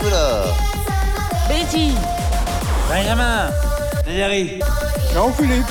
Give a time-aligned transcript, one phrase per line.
[0.00, 0.46] Nicolas.
[1.48, 1.92] Betty.
[2.88, 3.50] Benjamin.
[4.06, 4.60] Valérie.
[5.12, 5.66] Jean-Philippe.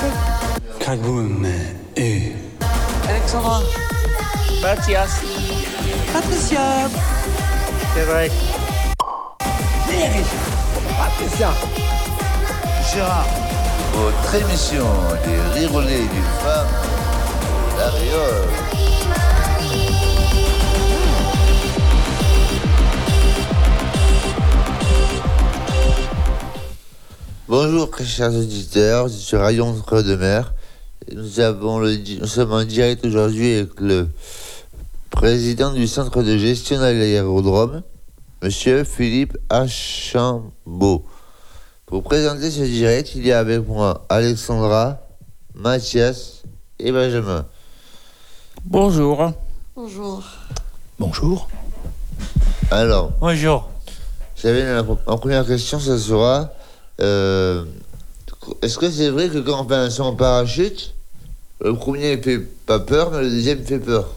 [0.78, 1.46] Craigboum
[1.96, 2.32] et...
[3.08, 3.60] Alexandra.
[4.62, 5.20] Mathias.
[6.12, 6.60] Patricia.
[7.94, 8.32] Cédric.
[9.88, 10.24] Valérie.
[10.96, 11.50] Patricia.
[12.94, 13.26] Gérard.
[13.94, 14.86] Votre émission
[15.26, 16.68] des rirolets du femme,
[17.76, 18.48] la Riole.
[27.50, 30.54] Bonjour chers auditeurs, je suis Rayon Creux de Mer.
[31.12, 34.06] Nous, avons le, nous sommes en direct aujourd'hui avec le
[35.10, 37.82] président du centre de gestion de l'aérodrome,
[38.40, 41.04] Monsieur Philippe Achambeau.
[41.86, 45.00] Pour présenter ce direct, il y a avec moi Alexandra,
[45.56, 46.44] Mathias
[46.78, 47.46] et Benjamin.
[48.64, 49.32] Bonjour.
[49.74, 50.22] Bonjour.
[51.00, 51.48] Bonjour.
[52.70, 53.68] Alors, Bonjour.
[54.36, 56.52] j'avais la, ma première question, ça sera
[57.00, 57.64] euh,
[58.62, 60.94] est-ce que c'est vrai que quand on fait un saut parachute,
[61.62, 64.08] le premier fait pas peur, mais le deuxième fait peur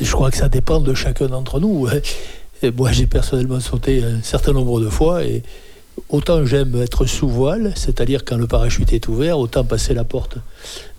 [0.00, 1.86] Je crois que ça dépend de chacun d'entre nous.
[1.86, 2.00] hein.
[2.76, 5.42] Moi, j'ai personnellement sauté un certain nombre de fois et
[6.08, 10.36] autant j'aime être sous voile, c'est-à-dire quand le parachute est ouvert, autant passer la porte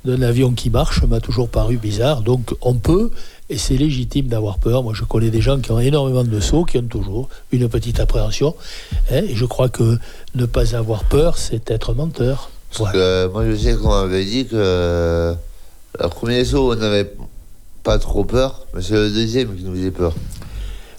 [0.04, 2.22] d'un avion qui marche m'a toujours paru bizarre.
[2.22, 3.12] Donc on peut,
[3.50, 4.84] et c'est légitime d'avoir peur.
[4.84, 8.00] Moi, je connais des gens qui ont énormément de sauts, qui ont toujours une petite
[8.00, 8.56] appréhension.
[9.12, 9.98] hein, et je crois que
[10.36, 12.50] ne pas avoir peur, c'est être menteur.
[12.70, 12.94] Parce Voilà.
[12.94, 15.34] que euh, moi, je sais qu'on m'avait dit que euh,
[16.00, 17.14] le premier saut, on n'avait
[17.84, 20.14] pas trop peur, mais c'est le deuxième qui nous faisait peur.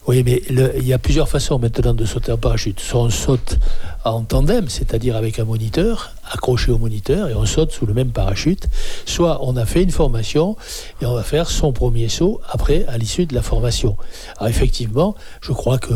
[0.06, 2.78] Oui, mais il y a plusieurs façons maintenant de sauter en parachute.
[2.78, 3.58] Soit on saute
[4.04, 8.10] en tandem, c'est-à-dire avec un moniteur, accroché au moniteur, et on saute sous le même
[8.10, 8.68] parachute.
[9.06, 10.56] Soit on a fait une formation
[11.00, 13.96] et on va faire son premier saut après, à l'issue de la formation.
[14.36, 15.94] Alors effectivement, je crois que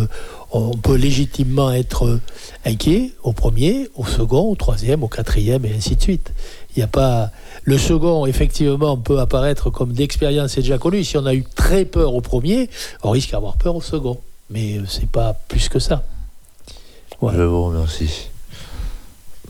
[0.52, 2.18] on peut légitimement être
[2.64, 6.32] inquiet au premier, au second, au troisième, au quatrième, et ainsi de suite.
[6.78, 7.32] Il a pas.
[7.64, 11.02] Le second, effectivement, peut apparaître comme d'expérience et déjà connu.
[11.02, 12.70] Si on a eu très peur au premier,
[13.02, 14.20] on risque d'avoir peur au second.
[14.48, 16.04] Mais euh, c'est pas plus que ça.
[17.20, 17.38] Voilà.
[17.38, 18.28] Je vous remercie.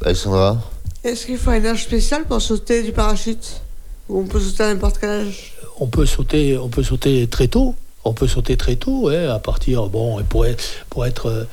[0.03, 0.57] Alexandra
[1.05, 3.61] Est-ce qu'il faut un âge spécial pour sauter du parachute?
[4.09, 5.53] Ou on peut sauter à n'importe quel âge?
[5.81, 7.75] On peut sauter, on peut sauter très tôt.
[8.07, 11.47] On peut sauter très tôt, hein, à partir, bon, et pour être, pour être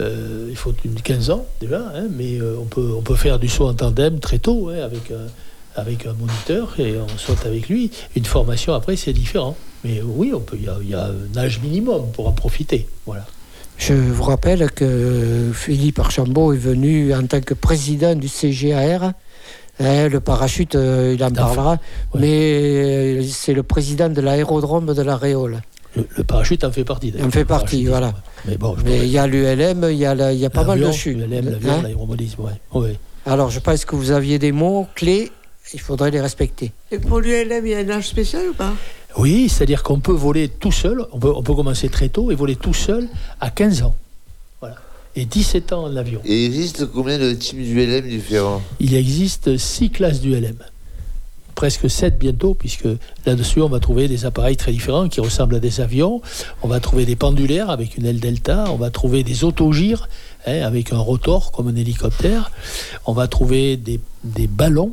[0.00, 3.38] euh, il faut une 15 ans déjà, hein, mais euh, on, peut, on peut faire
[3.38, 7.44] du saut en tandem très tôt, hein, avec, un, avec un moniteur, et on saute
[7.46, 7.90] avec lui.
[8.16, 9.56] Une formation après, c'est différent.
[9.84, 12.32] Mais oui, on peut, il y a, il y a un âge minimum pour en
[12.32, 12.86] profiter.
[13.06, 13.26] Voilà.
[13.78, 19.12] Je vous rappelle que Philippe Archambault est venu en tant que président du CGAR.
[19.80, 21.78] Hein, le parachute, euh, il en parlera.
[22.14, 22.20] ouais.
[22.20, 25.62] Mais c'est le président de l'aérodrome de la Réole.
[25.96, 27.10] Le, le parachute en fait partie.
[27.10, 27.26] d'ailleurs.
[27.26, 28.14] En fait partie, voilà.
[28.46, 30.46] Mais bon, je Mais pourrais- il y a l'ULM, il y a, la- il y
[30.46, 31.16] a pas mal de chutes.
[31.18, 32.52] l'ULM, l'avion, Hein l'aéromobilisme, ouais.
[32.80, 32.96] Ouais.
[33.26, 35.30] Alors je pense que vous aviez des mots clés,
[35.74, 36.72] il faudrait les respecter.
[36.90, 38.72] Et pour l'ULM, il y a un âge spécial ou pas?
[39.18, 42.34] Oui, c'est-à-dire qu'on peut voler tout seul, on peut, on peut commencer très tôt et
[42.34, 43.08] voler tout seul
[43.40, 43.94] à 15 ans.
[44.60, 44.76] Voilà.
[45.14, 46.20] Et 17 ans en avion.
[46.24, 48.62] Et il existe combien de types d'ULM différents?
[48.80, 50.56] Il existe 6 classes du LM.
[51.54, 52.86] Presque 7 bientôt, puisque
[53.26, 56.20] là-dessus, on va trouver des appareils très différents qui ressemblent à des avions.
[56.62, 58.64] On va trouver des pendulaires avec une aile delta.
[58.70, 60.08] On va trouver des autogires
[60.46, 62.50] hein, avec un rotor comme un hélicoptère.
[63.06, 64.92] On va trouver des, des ballons.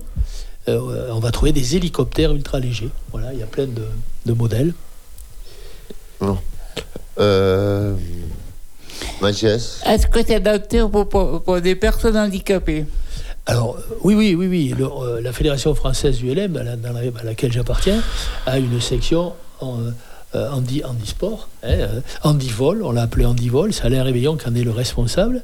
[0.67, 2.89] Euh, on va trouver des hélicoptères ultra légers.
[3.11, 3.83] Voilà, il y a plein de,
[4.25, 4.73] de modèles.
[7.19, 7.95] euh,
[9.21, 12.85] Mathias Est-ce que c'est adapté pour, pour- pour des personnes handicapées?
[13.49, 14.75] Alors, euh, oui, oui, oui, oui.
[14.79, 17.99] Euh, la Fédération française du LM, à, laquelle j'appartiens,
[18.45, 19.33] a une section
[20.35, 24.55] euh, handi, handisport, hein, euh, handivol, on l'a appelé handivol, c'est Alain Réveillon qui en
[24.55, 25.43] est le responsable.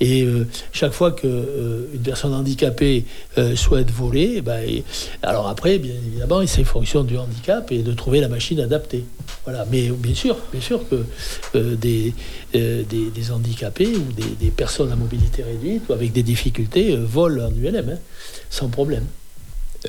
[0.00, 3.04] Et euh, chaque fois qu'une personne handicapée
[3.38, 4.82] euh, souhaite voler, ben,
[5.22, 9.04] alors après, bien évidemment, c'est fonction du handicap et de trouver la machine adaptée.
[9.70, 11.04] Mais bien sûr, bien sûr que
[11.56, 12.14] euh, des,
[12.54, 12.84] euh,
[13.32, 17.90] handicapés ou des, personnes à mobilité réduite ou avec des difficultés euh, volent en ULM,
[17.90, 17.98] hein,
[18.50, 19.04] sans problème.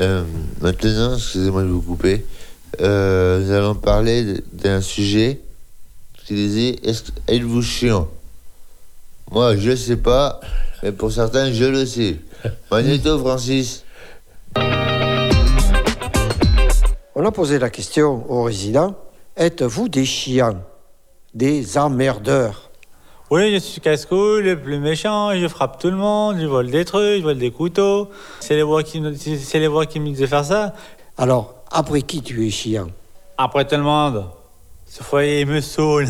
[0.01, 0.23] Euh,
[0.61, 2.25] maintenant, excusez-moi de vous couper,
[2.81, 5.41] euh, nous allons parler d'un sujet
[6.25, 6.75] qui disait
[7.27, 8.07] êtes-vous chiant?
[9.31, 10.39] Moi, je sais pas,
[10.81, 12.17] mais pour certains, je le sais.
[12.71, 13.83] Magneto, Francis.
[17.15, 18.95] On a posé la question aux résidents,
[19.37, 20.61] êtes-vous des chiens,
[21.33, 22.71] des emmerdeurs?
[23.29, 26.85] Oui, je suis casse-couille, le plus méchant, je frappe tout le monde, je vole des
[26.85, 28.09] trucs, je vole des couteaux.
[28.39, 30.73] C'est les voix qui, c'est les voix qui me disaient faire ça.
[31.17, 32.87] Alors, après qui tu es chiant?
[33.37, 34.25] Après tout le monde.
[34.85, 36.07] Ce foyer me saoule.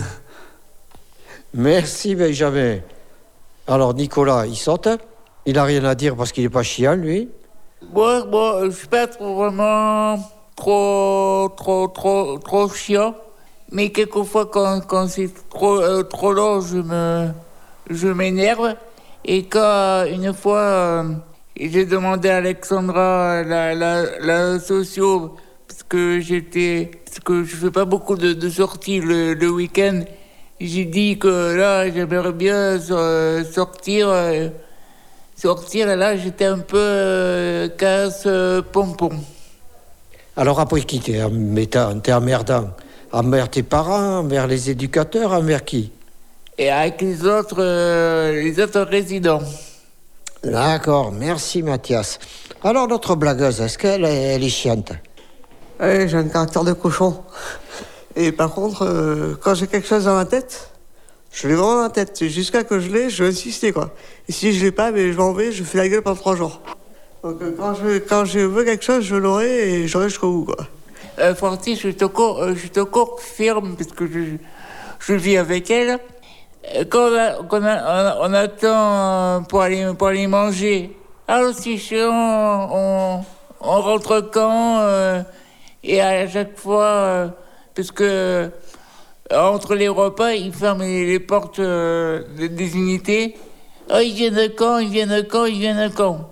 [1.54, 2.80] Merci Benjamin.
[3.68, 4.90] Alors Nicolas, il saute.
[5.46, 7.30] Il a rien à dire parce qu'il n'est pas chiant, lui.
[7.94, 10.18] Moi, moi, je suis pas trop vraiment
[10.56, 13.16] trop, trop, trop, trop chiant.
[13.72, 17.30] Mais quelquefois, quand, quand c'est trop, euh, trop long, je me,
[17.90, 18.76] je m'énerve.
[19.26, 21.04] Et quand, une fois, euh,
[21.58, 25.36] j'ai demandé à Alexandra, la, la, la socio,
[25.94, 29.98] que j'étais, parce que je fais pas beaucoup de, de sorties le, le week-end,
[30.60, 32.80] j'ai dit que là, j'aimerais bien
[33.60, 34.10] sortir.
[34.10, 34.50] euh,
[35.36, 39.10] sortir et là j'étais un peu euh, casse euh, pompon.
[40.38, 41.22] Alors après qui t'es
[42.14, 42.70] emmerdant?
[43.12, 45.92] Envers tes parents, envers les éducateurs, envers qui?
[46.58, 49.42] Et avec les autres, euh, les autres résidents.
[50.44, 52.20] D'accord, merci Mathias.
[52.64, 54.94] Alors notre blagueuse, est-ce qu'elle est, elle est chiante?
[55.84, 57.22] Ouais, j'ai un caractère de cochon.
[58.16, 60.70] Et par contre, euh, quand j'ai quelque chose dans ma tête,
[61.34, 62.24] je l'ai vraiment dans la tête.
[62.24, 63.90] Jusqu'à que je l'ai, je vais insister, quoi.
[64.30, 66.38] Et si je l'ai pas, mais je m'en vais, je fais la gueule pendant trois
[66.38, 66.62] jours.
[67.22, 67.74] Donc euh, quand
[68.24, 70.68] je, veux quelque chose, je l'aurai et j'aurai jusqu'au bout, quoi.
[71.20, 72.06] Euh, je te,
[72.56, 76.00] je te confirme, parce que je, vis avec elle.
[76.90, 80.96] Quand on, a- quand attend pour aller, manger,
[81.28, 83.22] alors c'est chiant, on,
[83.60, 85.26] rentre quand
[85.84, 87.28] Et à chaque fois, euh,
[87.76, 88.50] parce que euh,
[89.32, 93.36] entre les repas, ils ferment les, portes euh, des- unités.
[93.94, 96.30] Oh, ils viennent quand Ils viennent quand Ils viennent quand?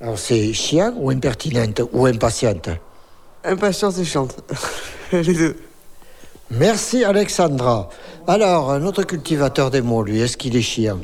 [0.00, 2.70] Alors c'est chiant ou impertinente ou impatiente?
[3.44, 4.36] Impatiente et chiante.
[5.12, 5.56] les deux.
[6.50, 7.88] Merci Alexandra.
[8.26, 10.98] Alors, notre cultivateur des mots, lui, est-ce qu'il est chiant?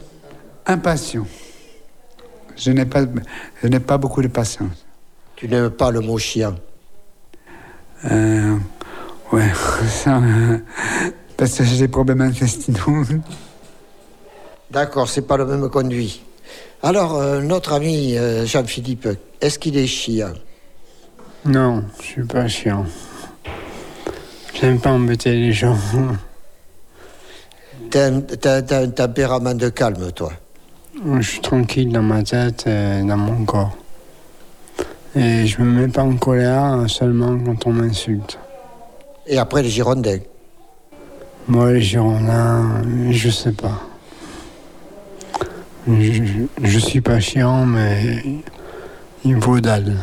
[0.66, 1.26] Impatient.
[2.56, 3.02] Je n'ai pas,
[3.62, 4.84] je n'ai pas beaucoup de patience.
[5.36, 6.56] Tu n'aimes pas le mot chiant?
[8.10, 8.56] Euh,
[9.32, 9.50] ouais,
[9.88, 10.58] ça, euh,
[11.36, 13.04] parce que j'ai des problèmes intestinaux.
[14.70, 16.22] D'accord, c'est pas le même conduit.
[16.82, 19.08] Alors, euh, notre ami euh, Jean-Philippe,
[19.40, 20.32] est-ce qu'il est chiant?
[21.44, 22.84] Non, je suis pas chiant.
[24.60, 25.76] J'aime pas embêter les gens.
[27.90, 30.32] T'as un, t'as- t'as un tempérament de calme, toi.
[31.20, 33.76] Je suis tranquille dans ma tête et dans mon corps.
[35.16, 38.38] Et je me mets pas en colère seulement quand on m'insulte.
[39.26, 40.18] Et après, les Girondins?
[41.48, 43.80] Moi, les Girondins, je sais pas.
[45.88, 46.22] Je, je-
[46.62, 48.22] je suis pas chiant, mais
[49.24, 49.96] il vaut dalle.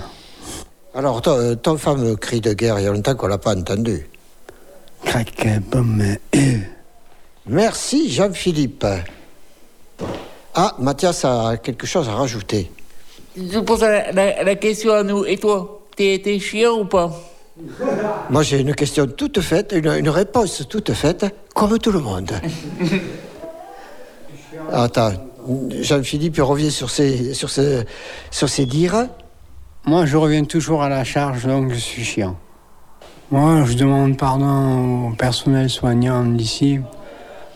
[0.95, 4.07] Alors, ton, ton fameux cri de guerre, il y a longtemps qu'on l'a pas entendu.
[5.03, 6.01] Crac, pomme,
[6.31, 6.59] et...
[7.45, 8.85] Merci Jean-Philippe.
[10.55, 12.71] Ah, Mathias a quelque chose à rajouter.
[13.35, 15.25] Je pose la, la- la question à nous.
[15.25, 17.11] Et toi T'es t'es chiant ou pas?
[18.31, 22.31] Moi, j'ai une question toute faite, une, une réponse toute faite, comme tout le monde.
[24.71, 25.11] Attends,
[25.81, 27.83] Jean-Philippe revient sur ses, sur ses,
[28.31, 29.07] sur ses dires.
[29.85, 32.35] Moi, je reviens toujours à la charge, donc je suis chiant.
[33.29, 36.79] Moi, je demande pardon au personnel soignant d'ici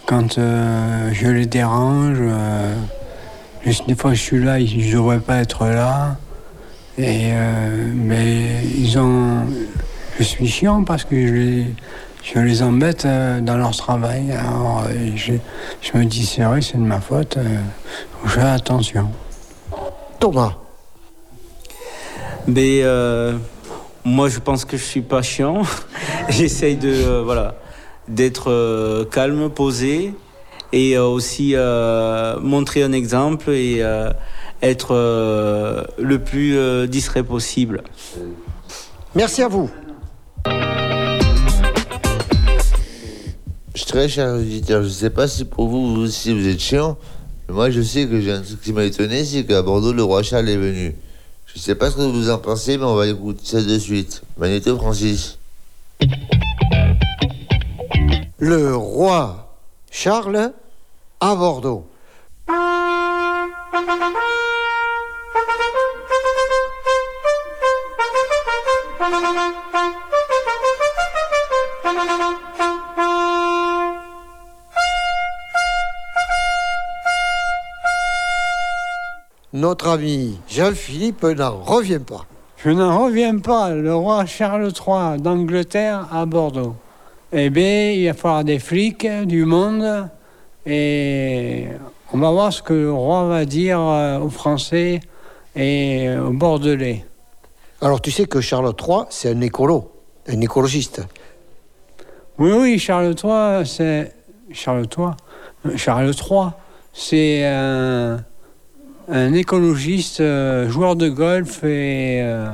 [0.05, 2.17] quand euh, je les dérange.
[2.19, 2.75] euh,
[3.65, 6.17] des fois, je suis là, je ne devrais pas être là.
[6.97, 9.45] Et, euh, mais ils ont.
[10.19, 11.65] Je suis chiant parce que je les,
[12.23, 14.31] je les embête euh, dans leur travail.
[14.31, 15.33] Alors, euh, je,
[15.81, 17.37] je me dis, c'est vrai, c'est de ma faute.
[17.37, 17.59] euh,
[18.25, 19.11] je fais attention.
[20.19, 20.53] Thomas,
[22.47, 23.37] Mais euh,
[24.03, 25.61] moi, je pense que je suis pas chiant.
[26.29, 27.55] J'essaye de euh, voilà
[28.07, 30.13] d'être euh, calme, posé,
[30.73, 34.11] et euh, aussi euh, montrer un exemple et euh,
[34.61, 37.83] être euh, le plus euh, distrait possible.
[39.15, 39.69] merci à vous.
[43.73, 46.59] Je suis très cher auditeur, je sais pas si pour vous, vous aussi, vous êtes
[46.59, 46.97] chiant.
[47.47, 50.03] Mais moi, je sais que j'ai un truc qui m'a étonné, c'est qu'à Bordeaux, le
[50.03, 50.95] roi Charles est venu.
[51.45, 54.23] Je sais pas ce que vous en pensez, mais on va écouter ça de suite.
[54.37, 55.37] Magnéto Francis.
[58.39, 59.46] Le roi
[59.91, 60.53] Charles
[61.19, 61.85] à Bordeaux.
[79.53, 82.25] Notre ami Jean-Philippe n'en revient pas.
[82.57, 86.75] Je n'en reviens pas, le roi Charles III d'Angleterre à Bordeaux.
[87.33, 90.09] Eh bien, il va falloir des flics, du monde,
[90.65, 91.67] et
[92.13, 95.01] on va voir ce que le roi va dire euh, aux Français
[95.53, 97.05] et aux Bordelais.
[97.81, 99.91] Alors tu sais que Charles III, c'est un écolo,
[100.29, 101.05] un écologiste.
[102.39, 104.13] Oui, oui, Charles III, c'est,
[104.53, 105.75] Charles III.
[105.75, 106.51] Charles III,
[106.93, 108.23] c'est un,
[109.09, 112.51] un écologiste, euh, joueur de golf et, euh,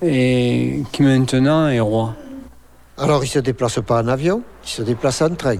[0.00, 2.14] et qui maintenant est roi.
[3.00, 5.56] Alors il se déplace pas en avion, il se déplace en train.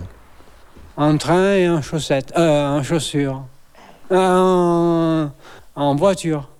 [0.98, 3.44] En train et en chaussettes, euh, en chaussures,
[4.10, 5.30] en,
[5.74, 6.50] en voiture.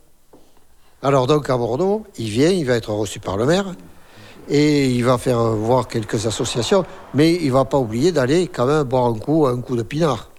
[1.03, 3.67] Alors donc à Bordeaux, il vient, il va être reçu par le maire
[4.49, 8.85] et il va faire voir quelques associations, mais il va pas oublier d'aller quand même
[8.85, 10.31] boire un coup, un coup de pinard.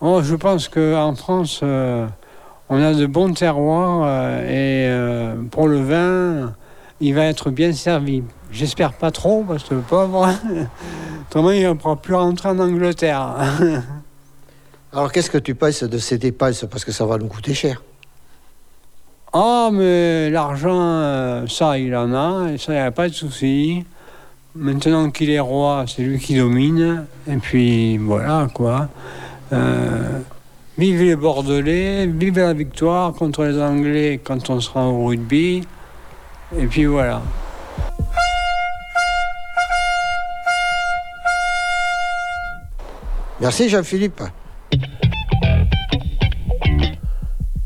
[0.00, 2.06] Oh, je pense qu'en France, euh,
[2.70, 6.54] on a de bons terroirs euh, et euh, pour le vin,
[7.00, 8.22] il va être bien servi.
[8.50, 10.28] J'espère pas trop parce que le pauvre,
[11.28, 13.36] autrement il ne pourra plus rentrer en Angleterre.
[14.92, 16.64] Alors qu'est-ce que tu penses de ces dépenses?
[16.70, 17.82] Parce que ça va nous coûter cher.
[19.32, 23.14] Ah, mais l'argent, euh, ça, il en a, et ça, il n'y a pas de
[23.14, 23.84] souci.
[24.54, 27.04] Maintenant qu'il est roi, c'est lui qui domine.
[27.30, 28.88] Et puis, voilà, quoi.
[29.52, 30.20] Euh,
[30.78, 35.62] vive les Bordelais, vive la victoire contre les Anglais quand on sera au rugby.
[36.56, 37.22] Et puis voilà.
[43.40, 44.22] Merci Jean-Philippe.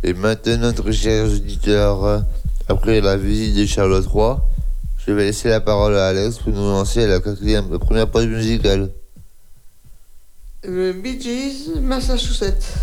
[0.03, 2.25] Et maintenant, très chers auditeurs,
[2.69, 4.35] après la visite de Charles III,
[5.07, 8.11] je vais laisser la parole à Alex pour nous lancer à la quatrième, la première
[8.11, 8.91] pause musicale.
[10.65, 12.79] Le Bee Gees, Massachusetts.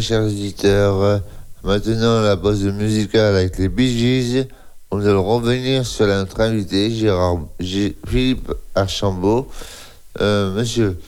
[0.00, 1.18] Chers auditeurs, euh,
[1.64, 4.46] maintenant la pause musicale avec les Bee Gees.
[4.90, 9.48] On va revenir sur notre invité, Gérard, Philippe Archambault.
[10.20, 10.98] Euh, monsieur,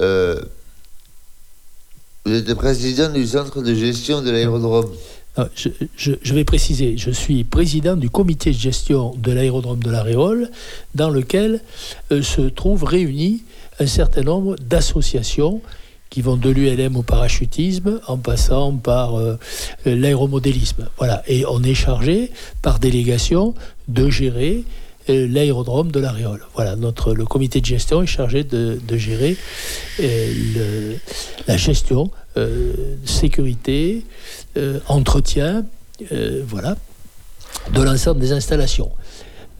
[0.00, 0.40] euh,
[2.24, 4.90] vous êtes président du centre de gestion de l'aérodrome.
[5.36, 10.02] Ah, Je, vais préciser, je suis président du comité de gestion de l'aérodrome de la
[10.02, 10.50] Réole,
[10.94, 11.60] dans lequel
[12.10, 13.44] euh, se trouvent réunis
[13.78, 15.62] un certain nombre d'associations
[16.10, 19.38] qui vont de l'ULM au parachutisme en passant par euh,
[19.84, 20.88] l'aéromodélisme.
[20.98, 21.22] Voilà.
[21.26, 22.30] Et on est chargé
[22.62, 23.54] par délégation
[23.88, 24.64] de gérer
[25.10, 26.44] euh, l'aérodrome de la Réole.
[26.54, 29.36] Voilà, notre, le comité de gestion est chargé de, gérer
[30.00, 30.94] euh,
[31.46, 32.10] la gestion,
[33.04, 34.04] sécurité,
[34.86, 35.64] entretien,
[36.46, 36.76] voilà,
[37.74, 38.92] de l'ensemble des installations.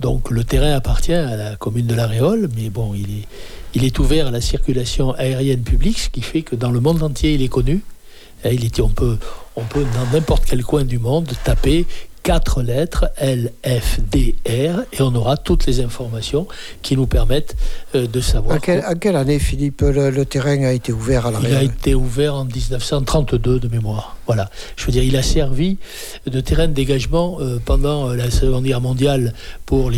[0.00, 3.26] Donc le terrain appartient à la commune de La Réole, mais bon, il est,
[3.78, 7.00] il est ouvert à la circulation aérienne publique, ce qui fait que dans le monde
[7.00, 7.82] entier, il est connu.
[8.44, 9.18] Et il était, on, peut,
[9.54, 11.86] on peut dans n'importe quel coin du monde taper
[12.24, 16.48] quatre lettres L, F, D, R et on aura toutes les informations
[16.82, 17.56] qui nous permettent
[17.94, 18.56] euh, de savoir.
[18.56, 22.34] En quelle, année, Philippe, le, le terrain a été ouvert à Il a été ouvert
[22.34, 24.17] en 1932 de mémoire.
[24.28, 24.50] Voilà.
[24.76, 25.78] Je veux dire, il a servi
[26.26, 29.32] de terrain de dégagement euh, pendant euh, la Seconde Guerre mondiale
[29.64, 29.90] pour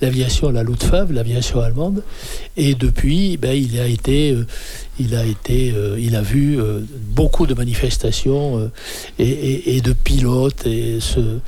[0.00, 2.04] l'aviation, la Luftwaffe, l'aviation allemande.
[2.56, 4.46] Et depuis, ben, il a été, euh,
[5.00, 6.58] il a été, il a vu
[7.10, 8.70] beaucoup de manifestations
[9.18, 10.62] et, de pilotes
[11.00, 11.40] se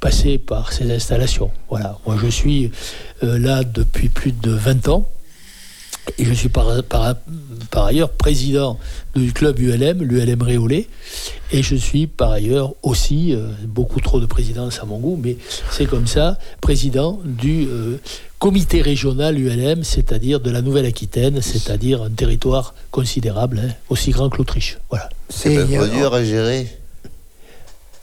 [0.00, 1.52] passer par ces installations.
[1.70, 1.98] Voilà.
[2.04, 2.72] Moi, je suis
[3.22, 5.06] là depuis plus de 20 ans.
[6.18, 7.16] Et je suis par, par-
[7.70, 8.78] par ailleurs président
[9.14, 10.88] du club ULM, l'ULM Réolé.
[11.52, 15.36] Et je suis par ailleurs aussi, euh, beaucoup trop de présidence à mon goût, mais
[15.70, 17.96] c'est comme ça, président du euh,
[18.38, 24.38] comité régional ULM, c'est-à-dire de la Nouvelle-Aquitaine, c'est-à-dire un territoire considérable, hein, aussi grand que
[24.38, 24.78] l'Autriche.
[24.90, 25.08] Voilà.
[25.28, 26.68] C'est trop dur à gérer.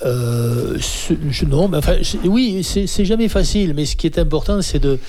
[0.06, 4.06] Euh, ce- je- non, mais enfin, je- oui, c'est c'est jamais facile, mais ce qui
[4.08, 5.00] est important, c'est de,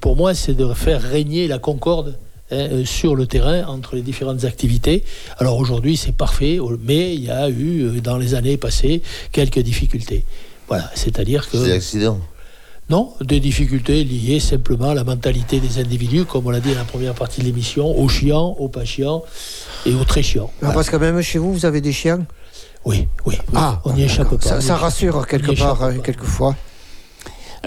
[0.00, 2.18] pour moi, c'est de faire régner la concorde
[2.52, 5.04] hein, euh, sur le terrain entre les différentes activités.
[5.38, 9.60] Alors aujourd'hui, c'est parfait, mais il y a eu, euh, dans les années passées, quelques
[9.60, 10.24] difficultés.
[10.68, 11.56] Voilà, c'est-à-dire que.
[11.56, 12.20] Des accidents?
[12.90, 16.78] Non, des difficultés liées simplement à la mentalité des individus, comme on l'a dit dans
[16.78, 19.22] la première partie de l'émission, aux chiants, aux pas chiants
[19.86, 20.50] et aux très chiants.
[20.62, 22.26] Ah, Parce que même chez vous, vous avez des chiens?
[22.84, 23.38] Oui, oui.
[23.54, 24.60] Ah, on n'y échappe pas.
[24.60, 26.56] Ça, rassure quelque part, hein, quelquefois.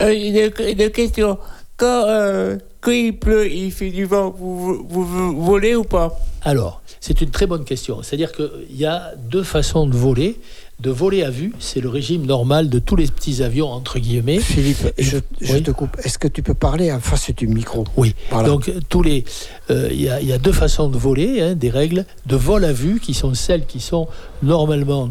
[0.02, 1.40] Euh, une, une question.
[1.78, 6.18] Quand, euh, quand il pleut, il fait du vent, vous, vous, vous volez ou pas?
[6.44, 8.04] Alors, c'est une très bonne question.
[8.04, 10.40] C'est-à-dire qu'il y a deux façons de voler.
[10.82, 14.40] De voler à vue, c'est le régime normal de tous les petits avions, entre guillemets.
[14.40, 15.64] Philippe, je, je Oui.
[15.64, 15.96] te coupe.
[16.04, 17.86] Est-ce que tu peux parler en face du micro?
[17.96, 18.14] Oui.
[18.30, 18.50] Voilà.
[18.50, 19.24] Donc, tous les,
[19.72, 22.36] euh, il y, a- il y a deux façons de voler, hein, des règles de
[22.36, 24.08] vol à vue qui sont celles qui sont
[24.44, 25.10] normalement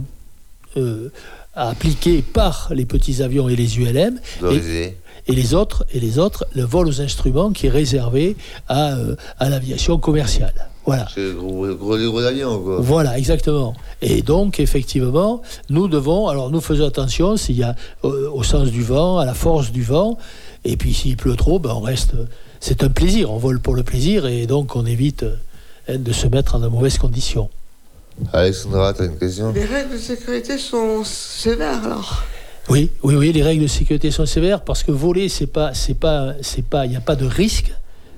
[0.76, 1.08] euh,
[1.54, 4.20] appliquées par les petits avions et les ULM.
[4.42, 4.96] Autorisé.
[5.26, 8.36] Et les autres, et les autres, le vol aux instruments qui est réservé
[8.68, 10.68] à, euh, à l'aviation commerciale.
[10.86, 11.06] Voilà.
[11.14, 12.76] C'est le gros, avion, quoi.
[12.80, 13.74] Voilà, exactement.
[14.02, 18.68] Et donc, effectivement, nous devons, alors nous faisons attention s'il y a euh, au sens
[18.68, 20.18] du vent, à la force du vent,
[20.64, 22.12] et puis s'il pleut trop, ben on reste.
[22.60, 25.36] C'est un plaisir, on vole pour le plaisir, et donc on évite euh,
[25.88, 27.48] hein, de se mettre en de mauvaises conditions.
[28.32, 29.52] Alexandra, t'as une question?
[29.52, 32.24] Les règles de sécurité sont sévères alors.
[32.70, 35.94] Oui, oui, oui, les règles de sécurité sont sévères parce que voler, c'est pas, c'est
[35.94, 37.72] pas, c'est pas, il n'y a pas de risque.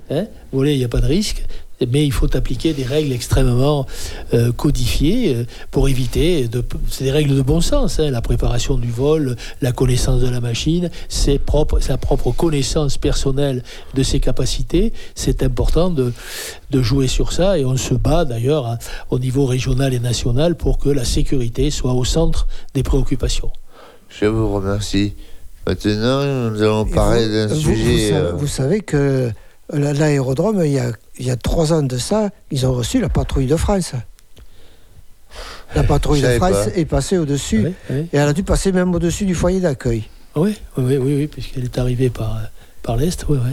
[0.09, 1.45] Hein voler, il n'y a pas de risque,
[1.91, 3.85] mais il faut appliquer des règles extrêmement
[4.33, 6.47] euh, codifiées euh, pour éviter.
[6.47, 7.99] De, c'est des règles de bon sens.
[7.99, 11.37] hein, la préparation du vol, la connaissance de la machine, sa
[11.97, 13.63] propre connaissance personnelle
[13.95, 14.93] de ses capacités.
[15.13, 16.13] C'est important de,
[16.71, 18.77] de jouer sur ça et on se bat d'ailleurs hein,
[19.09, 23.51] au niveau régional et national pour que la sécurité soit au centre des préoccupations.
[24.09, 25.15] Je vous remercie.
[25.65, 28.09] Maintenant, nous allons Et parler vous- d'un vous- sujet.
[28.11, 29.31] Vous, euh, vous savez que
[29.73, 32.99] la- l'aérodrome, il y, a, il y a trois ans de ça, ils ont reçu
[33.01, 33.91] la patrouille de France.
[35.75, 36.75] La patrouille de France pas.
[36.75, 37.65] est passée au-dessus.
[37.65, 38.07] Oui, oui.
[38.13, 40.03] Et elle a dû passer même au-dessus du foyer d'accueil.
[40.35, 42.39] Oui, oui, oui, oui, oui, puisqu'elle est arrivée par,
[42.87, 43.51] par l'Est, oui, oui.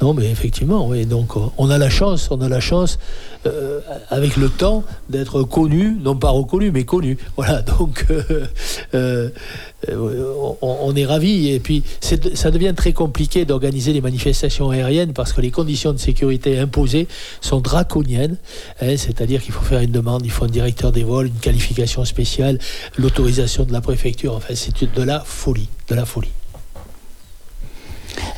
[0.00, 1.04] Non, mais effectivement, oui.
[1.04, 2.98] Donc, euh, on a la chance, on a la chance,
[3.44, 7.18] euh, avec le temps, d'être connu, non pas reconnu, mais connu.
[7.36, 8.06] Voilà, donc,
[8.94, 9.28] euh,
[10.62, 11.50] on, est ravis.
[11.50, 15.98] Et puis, ça devient très compliqué d'organiser les manifestations aériennes parce que les conditions de
[15.98, 17.08] sécurité imposées
[17.42, 18.38] sont draconiennes.
[18.80, 22.06] hein, C'est-à-dire qu'il faut faire une demande, il faut un directeur des vols, une qualification
[22.06, 22.58] spéciale,
[22.96, 24.34] l'autorisation de la préfecture.
[24.34, 26.32] Enfin, c'est de la folie, de la folie.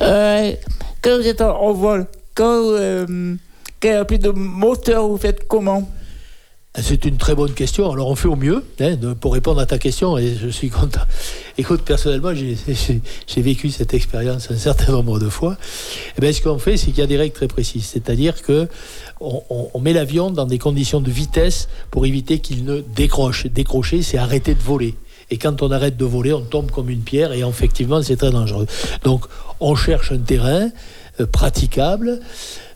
[0.05, 0.53] Euh,
[1.01, 3.35] Quand vous êtes en, vol, quand, euh,
[3.83, 5.89] il y a plus de moteur, vous faites comment?
[6.77, 7.89] C'est une très bonne question.
[7.89, 10.99] Alors on fait au mieux hein, pour répondre à ta question et je suis content.
[11.57, 12.33] Écoute, personnellement,
[13.27, 15.55] j'ai- vécu cette expérience un certain nombre de fois.
[16.17, 17.85] Et bien, ce qu'on fait, c'est qu'il y a des règles très précises.
[17.85, 18.67] C'est-à-dire que
[19.21, 23.45] on, on- on met l'avion dans des conditions de vitesse pour éviter qu'il ne décroche.
[23.47, 24.95] Décrocher, c'est arrêter de voler.
[25.31, 28.31] Et quand on arrête de voler, on tombe comme une pierre et effectivement, c'est très
[28.31, 28.67] dangereux.
[29.03, 29.25] Donc,
[29.59, 30.69] on cherche un terrain
[31.19, 32.19] euh, praticable.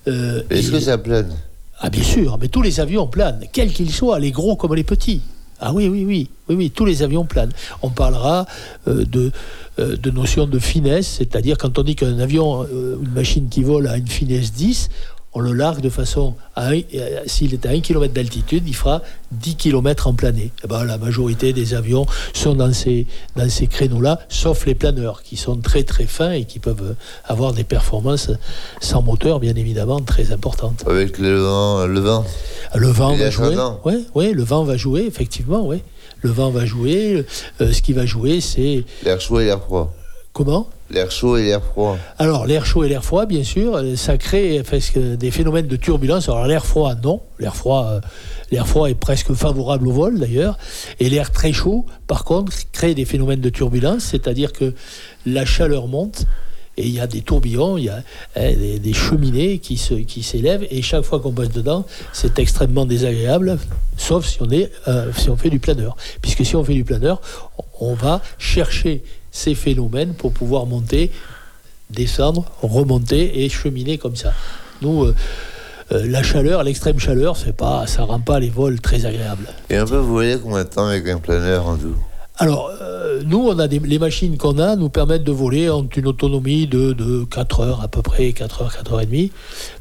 [0.07, 1.31] euh, Est-ce que ça plane?
[1.79, 4.83] Ah bien sûr, mais tous les avions planent, quels qu'ils soient, les gros comme les
[4.83, 5.21] petits.
[5.62, 7.51] Ah oui, oui, oui, oui, oui, tous les avions planent.
[7.81, 8.45] On parlera
[8.88, 9.31] euh, de,
[9.79, 13.63] euh, de notion de finesse, c'est-à-dire quand on dit qu'un avion, euh, une machine qui
[13.63, 14.89] vole à une finesse 10,
[15.33, 16.71] on le largue de façon à
[17.27, 20.51] s'il est à 1 km d'altitude, il fera 10 km en plané.
[20.63, 25.21] Eh ben, la majorité des avions sont dans ces, dans ces créneaux-là, sauf les planeurs,
[25.21, 28.31] qui sont très très fins et qui peuvent avoir des performances
[28.81, 30.83] sans moteur, bien évidemment, très importantes.
[30.87, 32.25] Avec le vent, le vent.
[32.75, 33.55] Le vent va jouer.
[33.85, 35.83] Oui, ouais, le vent va jouer, effectivement, oui.
[36.21, 37.23] le vent va jouer.
[37.61, 39.93] Euh, ce qui va jouer, c'est L'air chaud et l'air froid.
[40.33, 40.67] comment?
[40.91, 41.97] L'air chaud et l'air froid.
[42.17, 45.75] Alors, l'air chaud et l'air froid, bien sûr, euh, ça crée que- des phénomènes de
[45.75, 46.30] turbulence.
[46.30, 47.21] Alors, l'air froid, non.
[47.38, 48.02] L'air froid, euh,
[48.52, 50.58] l'air froid est presque favorable au vol, d'ailleurs.
[50.99, 54.73] Et l'air très chaud, par contre, crée des phénomènes de turbulence, c'est-à-dire que
[55.28, 56.25] la chaleur monte.
[56.78, 58.02] Et il y a des tourbillons, il y a
[58.38, 63.60] hein, des, cheminées qui s'élèvent, et chaque fois qu'on passe dedans, c'est extrêmement désagréable,
[63.97, 65.97] sauf si on, est, euh, si on fait du planeur.
[66.21, 67.21] Puisque si on fait du planeur,
[67.82, 71.11] on va chercher ces phénomènes pour pouvoir monter
[71.89, 74.33] descendre, remonter et cheminer comme ça.
[74.81, 75.15] Nous, euh,
[75.91, 79.47] euh, la chaleur, l'extrême chaleur, c'est pas, ça rend pas les vols très agréables.
[79.69, 81.95] Et on peut voler combien de temps avec un planeur en tout
[82.37, 85.87] Alors, euh, nous, on a des, les machines qu'on a nous permettent de voler en
[85.95, 89.31] une autonomie de, de 4 heures à peu près, 4 heures, 4 heures et demie,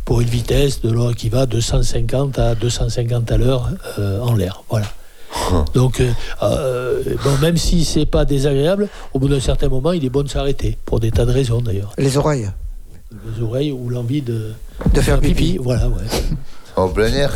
[0.07, 4.63] pour une vitesse de qui va de 150 à 250 à l'heure euh, en l'air.
[4.71, 4.87] Voilà.
[5.75, 6.11] Donc, euh,
[6.43, 10.23] euh, bon, même si c'est pas désagréable, au bout d'un certain moment, il est bon
[10.23, 11.93] de s'arrêter, pour des tas de raisons d'ailleurs.
[11.99, 12.51] Les oreilles.
[13.37, 14.53] Les oreilles ou l'envie de,
[14.95, 15.59] De faire pipi.
[15.61, 16.03] Voilà, ouais.
[16.77, 17.33] En plein air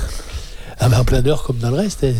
[0.79, 2.05] Ah ben en plein heure comme dans le reste.
[2.05, 2.13] hein,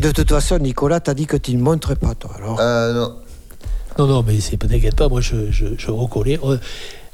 [0.00, 2.32] De toute façon, Nicolas t'a dit que tu ne montres pas, toi.
[2.36, 2.58] Alors.
[2.60, 3.14] Ah non.
[3.98, 6.38] Non, non, mais c'est t'inquiète pas, moi je, je, je reconnais.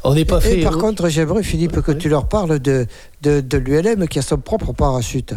[0.03, 0.61] On- n'est pas Et fait.
[0.63, 2.87] par contre, j'aimerais, Philippe, que tu leur parles de,
[3.21, 5.35] de, de l'ULM qui a son propre parachute.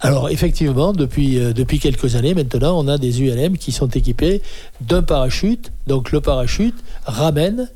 [0.00, 4.42] Alors effectivement, depuis, euh, depuis quelques années maintenant, on a des ULM qui sont équipés
[4.80, 5.72] d'un parachute.
[5.86, 7.68] Donc le parachute ramène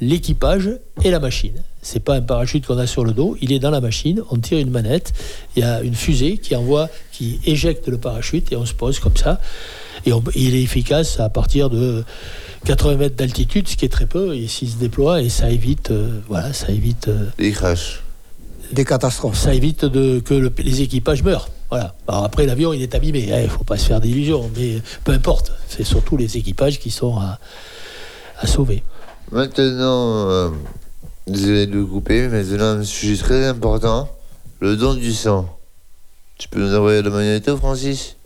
[0.00, 0.70] l'équipage
[1.04, 1.54] et la machine.
[1.80, 4.38] C'est pas un parachute qu'on a sur le dos, il est dans la machine, on
[4.38, 5.12] tire une manette,
[5.56, 8.98] il y a une fusée qui envoie, qui éjecte le parachute et on se pose
[8.98, 9.40] comme ça.
[10.06, 12.04] Et il est efficace à partir de
[12.64, 15.90] 80 mètres d'altitude, ce qui est très peu, et s'il se déploie, et ça évite,
[15.90, 17.08] euh, voilà, ça évite.
[17.08, 17.26] euh.
[18.72, 19.36] Des catastrophes.
[19.38, 21.48] ça évite de, que le- les équipages meurent.
[21.70, 21.94] Voilà.
[22.08, 23.20] Alors après, l'avion, il est abîmé.
[23.28, 24.50] Il ne faut pas se faire d'illusions.
[24.56, 25.52] Mais peu importe.
[25.68, 27.38] C'est surtout les équipages qui sont à,
[28.38, 28.82] à sauver.
[29.30, 30.48] Maintenant, euh,
[31.26, 34.08] désolé de le couper, mais maintenant un sujet très important,
[34.60, 35.48] le don du sang.
[36.38, 38.16] Tu peux nous envoyer le magnéto, Francis?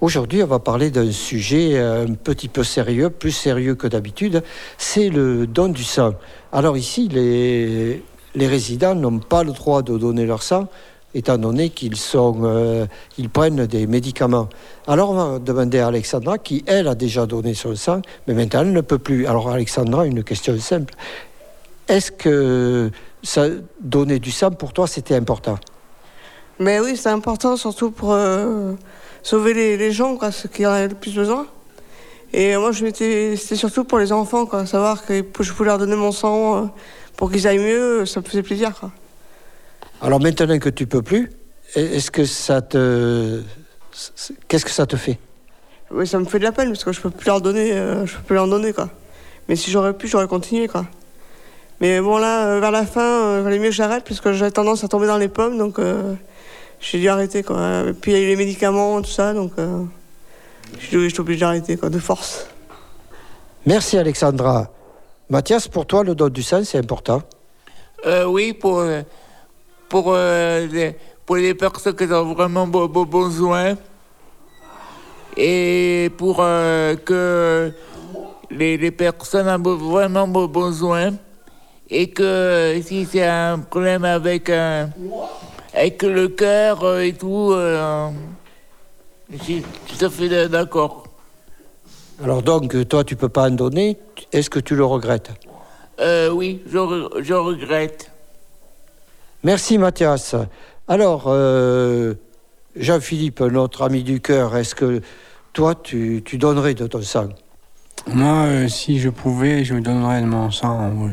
[0.00, 4.42] Aujourd'hui, on va parler d'un sujet euh, un petit peu sérieux, plus sérieux que d'habitude,
[4.78, 6.14] c'est le don du sang.
[6.52, 8.02] Alors ici, les,
[8.34, 10.68] résidents n'ont pas le droit de donner leur sang,
[11.14, 12.86] étant donné qu'ils euh,
[13.30, 14.48] prennent des médicaments.
[14.86, 18.62] Alors on va demander à Alexandra, qui elle a déjà donné son sang, mais maintenant
[18.62, 19.26] elle ne peut plus.
[19.26, 20.94] Alors Alexandra, une question simple.
[21.88, 22.90] Est-ce que
[23.82, 25.58] donner du sang pour toi, c'était important?
[26.58, 28.74] Mais oui, c'est important, surtout pour euh,
[29.22, 31.46] sauver les, les gens, quoi, ceux qui en avaient le plus besoin.
[32.32, 35.78] Et moi, je m'étais, c'était surtout pour les enfants, quoi, savoir que je pouvais leur
[35.78, 36.66] donner mon sang euh,
[37.16, 38.92] pour qu'ils aillent mieux, ça me faisait plaisir, quoi.
[40.00, 41.30] Alors maintenant que tu peux plus,
[41.74, 43.42] est-ce que ça te...
[44.48, 45.18] Qu'est-ce que ça te fait?
[45.90, 48.06] Oui, ça me fait de la peine parce que je peux plus leur donner, euh,
[48.06, 48.88] je peux plus leur donner, quoi.
[49.48, 50.86] Mais si j'aurais pu, j'aurais continué, quoi.
[51.80, 54.52] Mais bon, là, euh, vers la fin, il valait mieux que j'arrête parce que j'avais
[54.52, 55.80] tendance à tomber dans les pommes, donc
[56.80, 57.84] j'ai dû arrêter, quoi.
[57.88, 59.84] Et puis il y a eu les médicaments, tout ça, donc euh,
[60.78, 62.46] j'ai dû- j'étais obligé d'arrêter, quoi, de force.
[63.66, 64.68] Merci Alexandra.
[65.28, 67.22] Mathias, pour toi, le don du sang, c'est important.
[68.06, 69.02] Euh, oui, pour, euh,
[69.88, 73.76] pour, euh, les, pour les personnes qui ont vraiment be- be- besoin.
[75.36, 77.72] Et pour euh, que
[78.50, 81.12] les, les personnes ont vraiment be- besoin.
[81.88, 84.90] Et que si c'est un problème avec, un-
[85.74, 88.10] avec le cœur euh, et tout, euh,
[89.32, 91.04] je suis tout à fait d'accord.
[92.22, 93.96] Alors donc, euh, toi, tu peux pas en donner.
[94.32, 95.30] Est-ce que tu le regrettes?
[96.00, 98.10] Euh, oui, je, re- je regrette.
[99.42, 100.34] Merci Mathias.
[100.88, 102.14] Alors, euh,
[102.76, 105.00] Jean-Philippe, notre ami du cœur, est-ce que
[105.52, 107.28] toi, tu, tu donnerais de ton sang?
[108.06, 110.90] Moi, euh, si je pouvais, je donnerais de mon sang.
[110.96, 111.12] oui.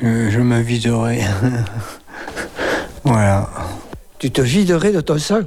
[0.00, 1.20] Je, je me viderais.
[3.04, 3.48] voilà.
[4.18, 5.40] Tu te viderais de ton sang?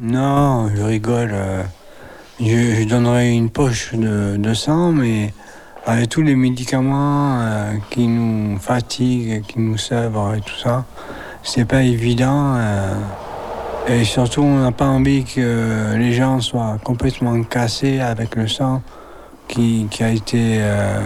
[0.00, 1.34] Non, je rigole.
[2.40, 5.32] Je, je donnerais une poche de, de sang, mais
[5.86, 10.84] avec tous les médicaments euh, qui nous fatiguent, qui nous sèvrent et tout ça,
[11.42, 12.54] c'est pas évident.
[12.56, 12.94] euh,
[13.88, 18.80] et surtout, on n'a pas envie que les gens soient complètement cassés avec le sang
[19.48, 21.00] qui, qui a été euh,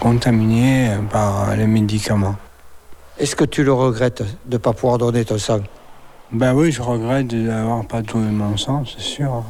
[0.00, 2.36] contaminé par les médicaments.
[3.22, 5.60] Est-ce que tu le regrettes de ne pas pouvoir donner ton sang?
[6.32, 9.44] Ben oui, je regrette de n'avoir pas donné mon sang, c'est sûr.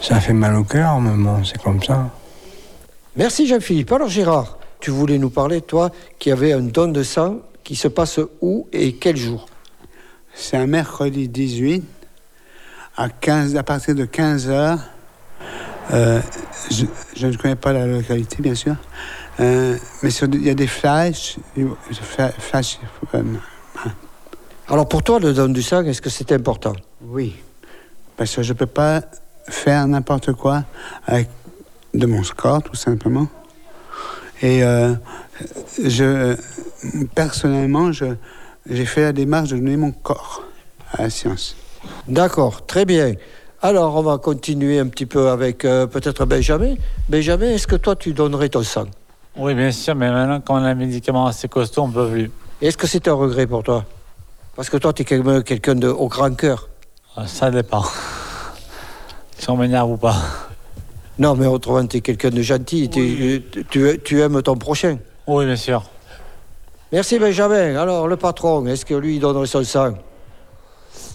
[0.00, 2.10] Ça fait mal au cœur, mais bon, c'est comme ça.
[3.14, 3.92] Merci Jean-Philippe.
[3.92, 7.86] Alors Gérard, tu voulais nous parler, toi, qui avait un don de sang qui se
[7.86, 9.46] passe où et quel jour?
[10.34, 11.84] C'est un mercredi 18
[12.96, 14.80] à, 15, à partir de 15 heures.
[15.92, 16.20] euh,
[16.68, 18.74] je, je ne connais pas la localité, bien sûr.
[19.42, 21.36] Euh, mais il y a des flashs.
[21.56, 22.78] fla- Flash,
[23.14, 23.22] euh,
[24.68, 26.74] Alors pour toi, le don du sang, est-ce que c'est important?
[27.04, 27.34] Oui.
[28.16, 29.02] Parce que je ne peux pas
[29.48, 30.64] faire n'importe quoi
[31.06, 31.28] avec
[31.94, 33.26] de mon score, tout simplement.
[34.42, 34.94] Et euh,
[35.82, 36.36] je,
[37.14, 38.14] personnellement, je-
[38.68, 40.44] j'ai fait la démarche de donner mon corps
[40.92, 41.56] à la science.
[42.06, 43.14] D'accord, très bien.
[43.60, 46.74] Alors, on va continuer un petit peu avec euh, peut-être Benjamin.
[47.08, 48.86] Benjamin, est-ce que toi, tu donnerais ton sang?
[49.36, 52.08] Oui, bien sûr, mais maintenant, quand on a un médicament assez costaud, on ne peut
[52.10, 52.30] plus.
[52.60, 53.84] Est-ce que c'est un regret pour toi?
[54.54, 56.68] Parce que toi, tu es quand même quelqu'un de au grand cœur.
[57.16, 57.84] Ah, Ça dépend.
[59.38, 60.16] Si on m'énerve ou pas.
[61.18, 62.88] Non, mais autrement, tu es quelqu'un de gentil.
[62.90, 64.98] Tu, tu- tu aimes ton prochain.
[65.26, 65.82] Oui, bien sûr.
[66.92, 67.76] Merci Benjamin.
[67.76, 69.94] Alors, le patron, est-ce que lui, il donnerait son sang?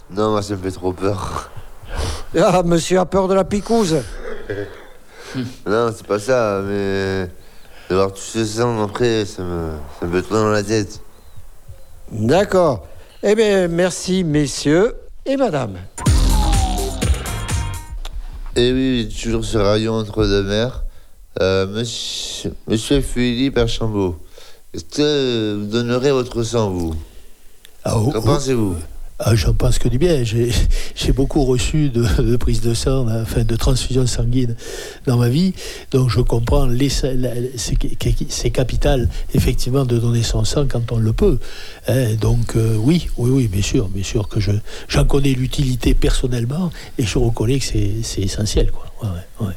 [0.10, 1.50] Non, moi, ça me fait trop peur.
[2.40, 3.98] Ah, monsieur a peur de la picouse.
[5.68, 7.30] Non, c'est pas ça, mais
[7.90, 11.02] de voir tout ce sang après, ça me, ça me trop dans la tête.
[12.12, 12.88] D'accord.
[13.24, 14.96] Eh bien, merci, messieurs
[15.26, 15.78] et madame.
[18.56, 20.84] Et oui, toujours ce rayon entre deux mers.
[21.42, 24.18] Euh, monsieur, monsieur Philippe Archambault,
[24.74, 26.96] est-ce que vous donnerez votre sang, vous?
[27.84, 28.22] Ah, oh, Qu'en oh.
[28.22, 28.76] pensez-vous?
[29.20, 30.24] Ah, J'en pense que du bien.
[30.96, 34.56] J'ai beaucoup reçu de, de prises de sang, là, enfin de transfusions sanguines
[35.08, 35.54] dans ma vie.
[35.92, 36.68] Donc je comprends,
[37.58, 41.40] c'est capital, effectivement, de donner son sang quand on le peut.
[41.88, 44.52] Hein, donc euh, oui, oui, oui, bien sûr, bien sûr que je
[44.88, 48.72] j'en connais l'utilité personnellement et je reconnais que c'est essentiel.
[48.72, 48.86] Quoi.
[49.02, 49.54] Ouais, ouais.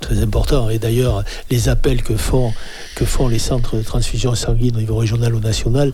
[0.00, 0.70] Très important.
[0.70, 2.52] Et d'ailleurs, les appels que font,
[2.94, 5.92] que font les centres de transfusion sanguine au niveau régional ou national,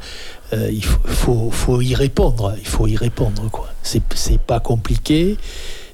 [0.52, 2.54] euh, il faut, faut, faut y répondre.
[2.60, 3.50] Il faut y répondre.
[3.50, 3.68] quoi.
[3.82, 4.02] C'est
[4.38, 5.38] pas compliqué,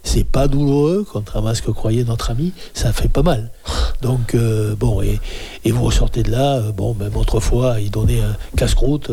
[0.03, 2.53] c'est pas douloureux, contrairement à ce que croyait notre ami.
[2.75, 3.51] Ça fait pas mal.
[4.03, 5.21] Donc, euh, bon, et,
[5.65, 6.57] et vous ressortez de là.
[6.57, 9.13] euh, bon, même autrefois, ils donnaient un casse-croûte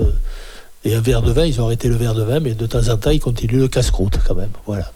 [0.86, 1.46] et un verre de vin.
[1.46, 3.68] Ils ont arrêté le verre de vin, mais de temps en temps, ils continuent le
[3.68, 4.50] casse-croûte quand même.
[4.66, 4.92] Voilà.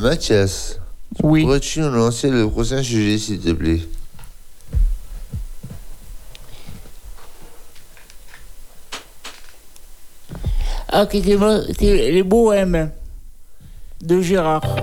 [0.00, 0.80] Mathias,
[1.22, 1.42] Oui.
[1.42, 3.80] pourrais-tu nous lancer le prochain sujet, s'il te plaît?
[10.88, 12.90] Ah, ok, c'est bon, c'est les bohèmes
[14.02, 14.76] de Gérard.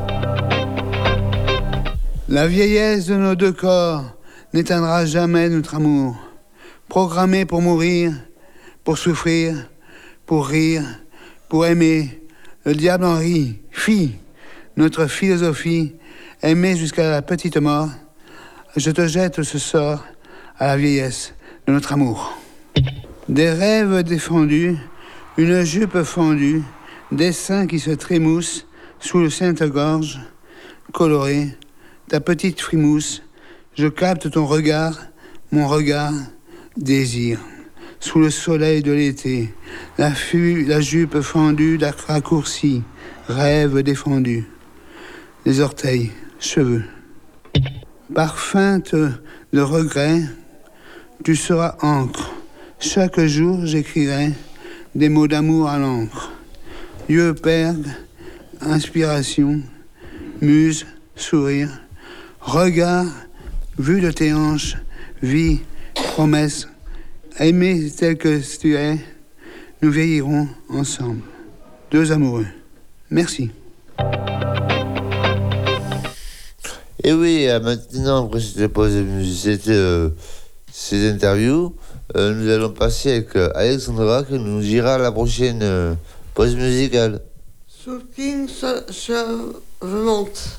[2.28, 4.04] La vieillesse de nos deux corps
[4.54, 6.15] n'éteindra jamais notre amour.
[6.89, 8.13] Programmé pour mourir,
[8.84, 9.70] pour souffrir,
[10.26, 10.84] pour rire,
[11.50, 12.22] pour aimer,
[12.65, 13.60] le diable en rit.
[13.72, 14.15] Fille,
[14.76, 15.94] notre philosophie,
[16.43, 17.89] aimer jusqu'à la petite mort,
[18.75, 20.04] je te jette ce sort
[20.58, 21.36] à la vieillesse
[21.67, 22.38] de notre amour.
[23.30, 24.75] Des rêves défendus,
[25.38, 26.63] une jupe fendue,
[27.12, 28.65] des seins qui se trémoussent
[28.99, 30.19] sous le sainte-gorge,
[30.93, 31.49] coloré,
[32.08, 33.21] ta petite frimousse,
[33.75, 34.99] je capte ton regard,
[35.51, 36.13] mon regard,
[36.75, 37.39] désir.
[37.99, 39.54] Sous le soleil de l'été,
[39.99, 42.82] la, la jupe fendue, la raccourcie,
[43.27, 44.45] rêve défendu.
[45.45, 46.84] Les orteils, cheveux.
[48.13, 50.21] Parfumte de regret,
[51.23, 52.32] tu seras encre.
[52.80, 54.32] Chaque jour, j'écrirai
[54.95, 56.32] des mots d'amour à l'encre.
[57.08, 57.88] Yeux pergue,
[58.60, 59.62] inspiration,
[60.41, 61.69] muse, sourire,
[62.41, 63.06] regard,
[63.77, 64.75] vue de tes hanches,
[65.21, 65.62] vie,
[65.93, 66.67] promesse,
[67.39, 68.97] aimer tel que tu es,
[69.82, 71.21] nous vieillirons ensemble.
[71.91, 72.47] Deux amoureux.
[73.10, 73.51] Merci.
[77.04, 80.10] Et oui, euh, maintenant, après cette pause de musique, cette, euh,
[80.72, 81.76] ces interviews,
[82.16, 85.94] euh, nous allons passer avec euh, Alexandra qui nous dira la prochaine euh,
[86.36, 87.22] pause musicale.
[87.84, 88.48] Shooting
[89.82, 90.58] monte.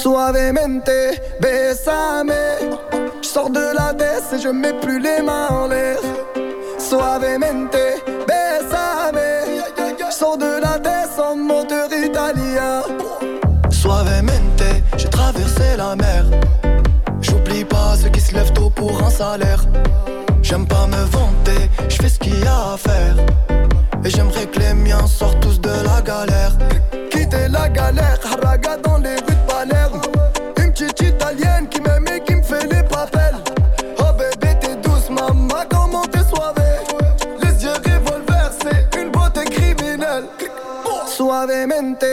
[0.00, 0.90] Suavemente,
[1.40, 2.32] besame.
[3.20, 5.98] Je sors de la baisse et je mets plus les mains en l'air.
[6.78, 7.76] Suavemente,
[8.26, 8.55] besame.
[18.76, 19.64] Pour un salaire.
[20.42, 23.16] J'aime pas me vanter, je fais ce qu'il y a à faire.
[24.04, 26.52] Et j'aimerais que les miens sortent tous de la galère.
[27.10, 30.00] Quitter la galère, haraga dans les rues de Palerme.
[30.62, 33.38] Une petite italienne qui m'aime et qui me fait les papels.
[33.98, 36.78] Oh bébé, t'es douce, maman, comment t'es soivée?
[37.42, 40.26] Les yeux revolver, c'est une beauté criminelle.
[41.08, 42.04] Suavemente,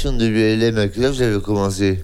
[0.00, 2.02] passion de l'ULM À quel âge vous avez commencé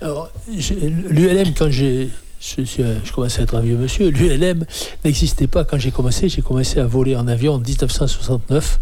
[0.00, 2.08] Alors, l'ULM, quand j'ai.
[2.40, 4.08] Je, suis un- je commençais à être un vieux monsieur.
[4.08, 4.64] L'ULM
[5.04, 6.28] n'existait pas quand j'ai commencé.
[6.30, 8.80] J'ai commencé à voler en avion en 1969.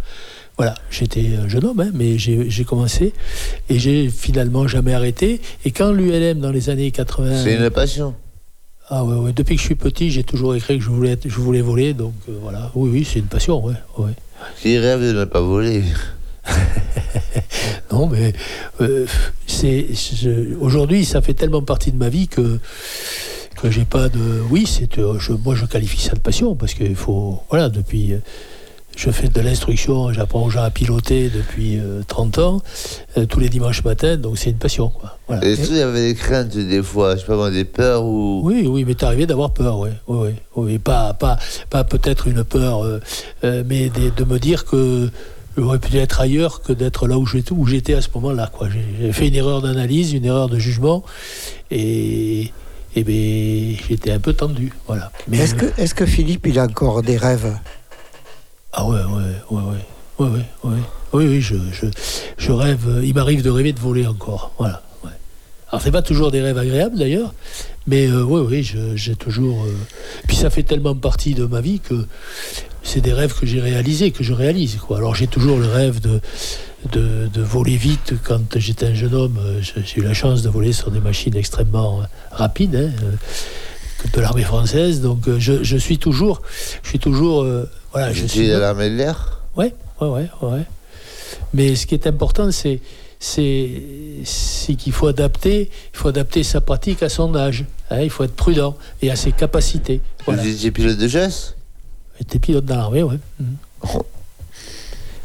[0.56, 3.12] Voilà, j'étais un jeune homme, hein, mais j'ai commencé
[3.68, 5.40] et j'ai finalement jamais arrêté.
[5.64, 7.42] Et quand l'ULM, dans les années 80.
[7.44, 8.14] C'est une passion.
[8.88, 11.28] Ah ouais, ouais, depuis que je suis petit, j'ai toujours écrit que je voulais, être-
[11.28, 11.94] je voulais voler.
[11.94, 13.74] Donc euh, voilà, oui, oui, c'est une passion, ouais.
[13.98, 14.12] ouais.
[14.62, 15.82] Qui rêve de ne pas voler?
[17.92, 18.32] Non, mais
[18.80, 19.06] euh,
[19.46, 19.86] c'est
[20.60, 22.58] aujourd'hui, ça fait tellement partie de ma vie que
[23.60, 24.40] que j'ai pas de.
[24.48, 28.12] Oui, c'est euh, je, moi je qualifie ça de passion parce qu'il faut voilà depuis.
[28.14, 28.18] euh,
[28.96, 32.62] Je fais de l'instruction, j'apprends aux gens à piloter depuis euh, 30 ans,
[33.16, 34.88] euh, tous les dimanches matins, donc c'est une passion.
[34.90, 35.16] Quoi.
[35.28, 35.44] Voilà.
[35.44, 38.40] Est-ce que vous avez des craintes des fois Je sais pas des peurs ou.
[38.44, 39.90] Oui, oui, mais t'es arrivé d'avoir peur, oui.
[40.08, 40.78] oui, oui, oui.
[40.78, 41.38] Pas, pas,
[41.70, 42.82] pas peut-être une peur,
[43.42, 45.08] mais des- de me dire que
[45.56, 48.50] j'aurais pu être ailleurs que d'être là où j'étais, où j'étais à ce moment-là.
[48.52, 48.68] quoi.
[49.00, 51.02] J'ai fait une erreur d'analyse, une erreur de jugement,
[51.70, 52.52] et,
[52.94, 54.72] et ben, j'étais un peu tendu.
[54.86, 55.10] Voilà.
[55.28, 57.56] Mais, Est-ce que, est que Philippe, il a encore des rêves?
[58.72, 59.76] Ah ouais, ouais, ouais, ouais.
[60.18, 60.78] Ouais, ouais, ouais.
[61.12, 61.86] Oui, oui, je, je,
[62.36, 62.86] je rêve.
[62.88, 64.52] euh, Il m'arrive de rêver de voler encore.
[64.58, 64.82] Voilà.
[65.02, 65.10] ouais.
[65.70, 67.32] Alors, c'est pas toujours des rêves agréables d'ailleurs,
[67.86, 69.64] mais euh, oui, oui, je- j'ai toujours.
[69.64, 69.72] euh,
[70.28, 72.06] Puis ça fait tellement partie de ma vie que
[72.82, 74.76] c'est des rêves que j'ai réalisés, que je réalise.
[74.76, 74.98] Quoi.
[74.98, 76.20] Alors, j'ai toujours le rêve de,
[76.92, 78.14] de, de voler vite.
[78.24, 81.36] Quand j'étais un jeune homme, euh, j'ai eu la chance de voler sur des machines
[81.36, 82.76] extrêmement euh, rapides.
[82.76, 83.12] hein, euh,
[84.14, 86.40] de l'armée française, donc je, je suis toujours,
[86.82, 89.40] je suis toujours, euh, voilà, je suis à l'armée de l'air?
[89.56, 90.62] Ouais, ouais, ouais, ouais.
[91.52, 92.80] Mais ce qui est important, c'est
[93.18, 93.82] c'est
[94.24, 97.66] c'est qu'il faut adapter, il faut adapter sa pratique à son âge.
[97.90, 100.00] hein, il faut être prudent et à ses capacités.
[100.24, 100.42] Voilà.
[100.42, 101.54] Vous étiez pilote de chasse?
[102.20, 103.18] J'étais pilote dans l'armée, ouais.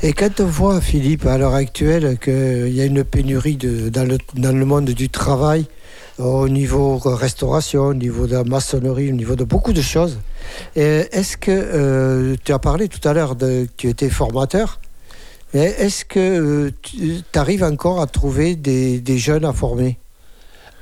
[0.01, 4.08] Et quand on voit, Philippe, à l'heure actuelle, qu'il y a une pénurie de, dans,
[4.08, 5.65] le, dans le monde du travail,
[6.17, 10.19] au niveau restauration, au niveau de la maçonnerie, au niveau de beaucoup de choses,
[10.77, 13.36] euh, est-ce que, euh, tu as parlé tout à l'heure
[13.75, 14.79] tu étais formateur,
[15.53, 19.97] est-ce que euh, tu arrives encore à trouver des, des jeunes à former?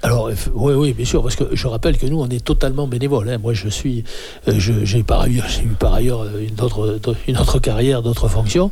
[0.05, 2.87] Alors, euh, oui, oui, bien sûr, parce que je rappelle que nous, on est totalement
[2.87, 3.29] bénévoles.
[3.29, 3.37] hein.
[3.37, 4.03] Moi, je suis,
[4.49, 8.27] euh, j'ai par ailleurs, j'ai eu par ailleurs euh, une autre, une autre carrière, d'autres
[8.27, 8.69] fonctions,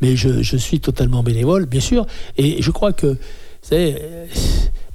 [0.00, 2.04] mais je, je suis totalement bénévole, bien sûr.
[2.36, 3.16] Et je crois que, vous
[3.62, 3.94] savez,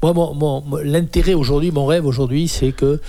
[0.03, 2.99] moi, mon- mon- l'intérêt aujourd'hui, mon rêve aujourd'hui, c'est que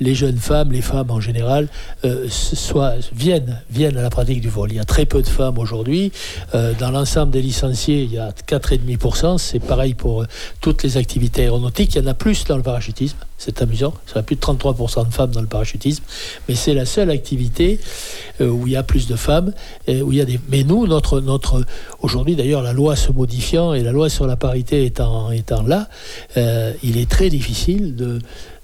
[0.00, 1.68] les jeunes femmes, les femmes en général,
[2.04, 4.70] euh, soient, viennent, viennent à la pratique du vol.
[4.72, 6.12] Il y a très peu de femmes aujourd'hui.
[6.54, 9.38] Euh, dans l'ensemble des licenciés, il y a 4,5%.
[9.38, 10.26] C'est pareil pour euh,
[10.60, 11.94] toutes les activités aéronautiques.
[11.94, 13.16] Il y en a plus dans le parachutisme.
[13.38, 13.94] C'est amusant.
[14.08, 16.04] Il y a plus de 33% de femmes dans le parachutisme.
[16.48, 17.80] Mais c'est la seule activité
[18.40, 19.52] où il y a plus de femmes.
[19.88, 20.38] où il y a des...
[20.48, 21.64] Mais nous, notre, notre...
[22.00, 25.88] aujourd'hui d'ailleurs, la loi se modifiant et la loi sur la parité étant, étant là,
[26.36, 28.20] il est très difficile de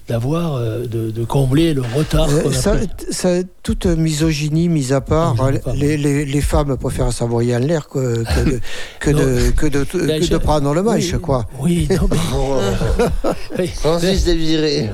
[0.09, 2.75] d'avoir euh, de, de combler le retard Euh, ça,
[3.11, 5.35] ça- toute misogynie mise à part,
[5.75, 8.59] les, les- les femmes préfèrent s'envoyer en l'air que, que de,
[8.99, 11.45] que de, que de, que Ben, de prendre le manche, oui, quoi.
[11.59, 12.17] Oui, non, mais...
[13.59, 14.89] Oui, Francis viré.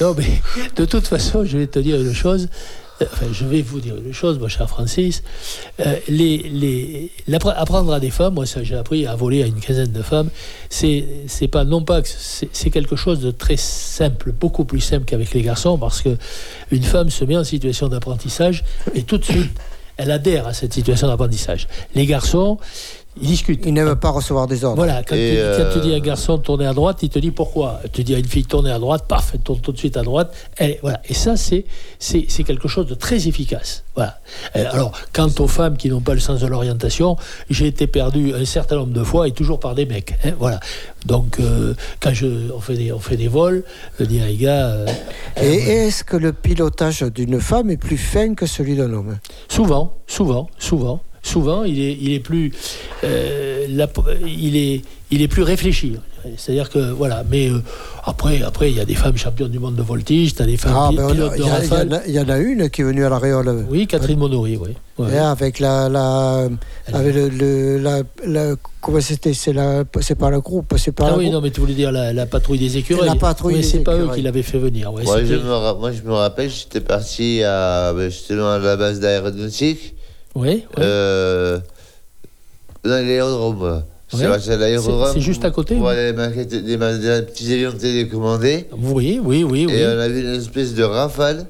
[0.00, 0.40] Non, mais
[0.74, 2.48] de toute façon, je vais te dire une chose.
[3.02, 5.22] Euh, je vais vous dire une chose, mon cher Francis.
[5.80, 10.02] Euh, les, apprendre à des femmes, moi, j'ai appris à voler à une quinzaine de
[10.02, 10.30] femmes.
[10.70, 11.04] C'est,
[11.50, 15.42] pas, non pas que c'est quelque chose de très simple, beaucoup plus simple qu'avec les
[15.42, 16.16] garçons, parce que
[16.70, 19.50] une femme se met en situation d'apprentissage et tout de suite,
[19.96, 21.68] elle adhère à cette situation d'apprentissage.
[21.94, 22.58] Les garçons,
[23.20, 23.64] ils discutent.
[23.66, 24.76] Ils n'aiment pas recevoir des ordres.
[24.76, 27.08] Voilà, quand, tu, quand tu dis à euh, un garçon de tourner à droite, il
[27.08, 27.80] te dit pourquoi.
[27.92, 29.96] Tu dis à une fille de tourner à droite, paf, elle tourne tout de suite
[29.96, 30.34] à droite.
[30.60, 31.00] Et, voilà.
[31.08, 31.64] et ça, c'est,
[31.98, 33.84] c'est, c'est quelque chose de très efficace.
[33.94, 34.20] Voilà.
[34.56, 37.16] Euh, Alors, quant aux femmes qui n'ont pas le sens de l'orientation,
[37.48, 40.14] j'ai été perdu un certain nombre de fois et toujours par des mecs.
[40.24, 40.60] hein, voilà.
[41.06, 43.62] Donc, euh, quand je, on, fait des, on fait des vols,
[43.98, 44.66] je dis à les gars.
[44.66, 44.86] euh,
[45.40, 45.54] Et
[45.86, 49.16] est-ce que le pilotage d'une femme est plus fin que celui d'un homme?
[49.48, 52.52] Souvent, souvent, souvent, souvent, il est, il est plus,
[53.04, 53.88] euh, la-
[54.26, 55.94] il est, il est plus réfléchi.
[56.36, 57.62] C'est-à-dire que voilà, mais euh,
[58.04, 60.56] après, après, il y a des femmes championnes du monde de voltige, tu as des
[60.56, 61.94] femmes Ah, ben, a- pilotes il de il y rafale.
[61.94, 63.64] a- il y en a une qui est venue à la Réole.
[63.70, 64.70] Oui, Catherine Monory, oui.
[64.98, 65.14] Ouais.
[65.14, 66.48] Et avec la, la,
[66.92, 71.06] avec le, le- la, la- comment c'était c'est la, c'est pas le groupe, c'est pas.
[71.10, 71.34] Ah oui, groupe.
[71.34, 73.06] non, mais tu voulais dire la, la patrouille des écureuils.
[73.06, 74.92] La patrouille Mais des c'est pas eux qui l'avaient fait venir.
[74.92, 78.76] ouais, Moi, je me, ra- moi, je me rappelle, j'étais parti à, justement à la
[78.76, 79.94] base d'aéronautique.
[80.36, 80.62] Oui, oui.
[80.78, 81.58] Euh,
[82.84, 83.82] dans l'aérodrome.
[84.08, 85.20] C'est Ouais.
[85.20, 88.66] juste à côté, des, petits avions télécommandés.
[88.78, 89.72] Oui, oui, oui, oui.
[89.74, 91.46] Et on avait une espèce de rafale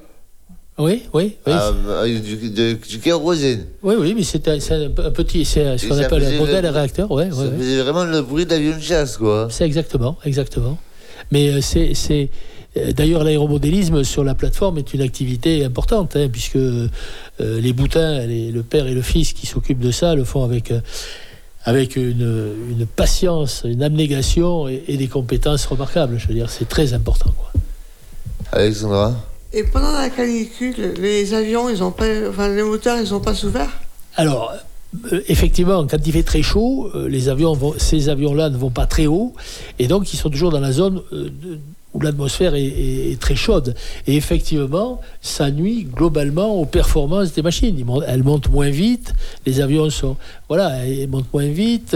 [0.79, 1.53] Oui, oui, oui.
[1.53, 3.65] à- avec du, de- du kérosène.
[3.83, 4.57] Oui, oui, mais c'est un,
[5.11, 7.57] petit, c'est ce qu'on appelle un modèle le- réacteur, ouais, Ça ouais, ouais.
[7.57, 9.49] faisait vraiment le bruit d'avion de chasse, quoi.
[9.51, 10.77] C'est exactement, exactement.
[11.31, 12.25] Mais euh, c'est, euh,
[12.93, 16.89] d'ailleurs l'aéromodélisme sur la plateforme est une activité importante, hein, puisque euh,
[17.39, 20.71] les boutins, les- le père et le fils qui s'occupent de ça, le font avec
[20.71, 20.79] euh,
[21.65, 26.17] avec une, une patience, une abnégation et, et des compétences remarquables.
[26.17, 27.31] Je veux dire, c'est très important.
[27.37, 27.51] Quoi.
[28.53, 29.13] Alexandra?
[29.53, 33.33] Et pendant la canicule, les avions, ils ont pas, enfin, les moteurs, ils ont pas
[33.35, 33.69] s'ouvert
[34.15, 34.53] Alors,
[35.11, 38.69] euh, effectivement, quand il fait très chaud, euh, les avions vont- ces avions-là ne vont
[38.71, 39.33] pas très haut,
[39.79, 41.59] et donc ils sont toujours dans la zone euh, de-
[41.93, 43.73] où l'atmosphère est, est- est très chaude.
[44.07, 47.83] Et effectivement, ça nuit globalement aux performances des machines.
[47.85, 49.13] Montent- elles montent moins vite,
[49.45, 50.17] les avions sont...
[50.49, 51.95] Voilà, ils montent moins vite,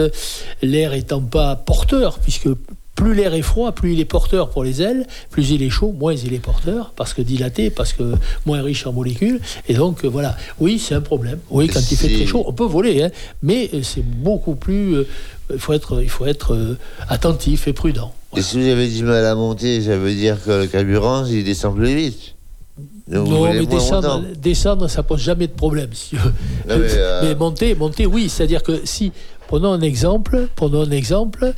[0.62, 2.50] l'air étant pas porteur, puisque
[2.96, 5.92] plus l'air est froid, plus il est porteur pour les ailes, plus il est chaud,
[5.98, 8.14] moins il est porteur, parce que dilaté, parce que
[8.46, 9.40] moins riche en molécules.
[9.68, 11.40] Et donc, euh, voilà, oui, c'est un problème.
[11.50, 13.10] Oui, quand il fait très chaud, on peut voler, hein,
[13.42, 14.96] mais euh, c'est beaucoup plus...
[14.98, 15.08] euh,
[15.54, 16.78] il faut être, il faut être euh,
[17.10, 18.14] attentif et prudent.
[18.38, 21.44] Et si vous avez du mal à monter, ça veut dire que le carburant, il
[21.44, 22.36] descend plus vite.
[23.08, 25.90] Donc non, mais descendre, descendre, ça pose jamais de problème.
[25.94, 26.16] si-
[26.68, 28.30] Non, mais, euh, mais monter, monter, oui.
[28.30, 29.12] C'est-à-dire que si,
[29.48, 31.54] prenons un exemple, prenons un exemple,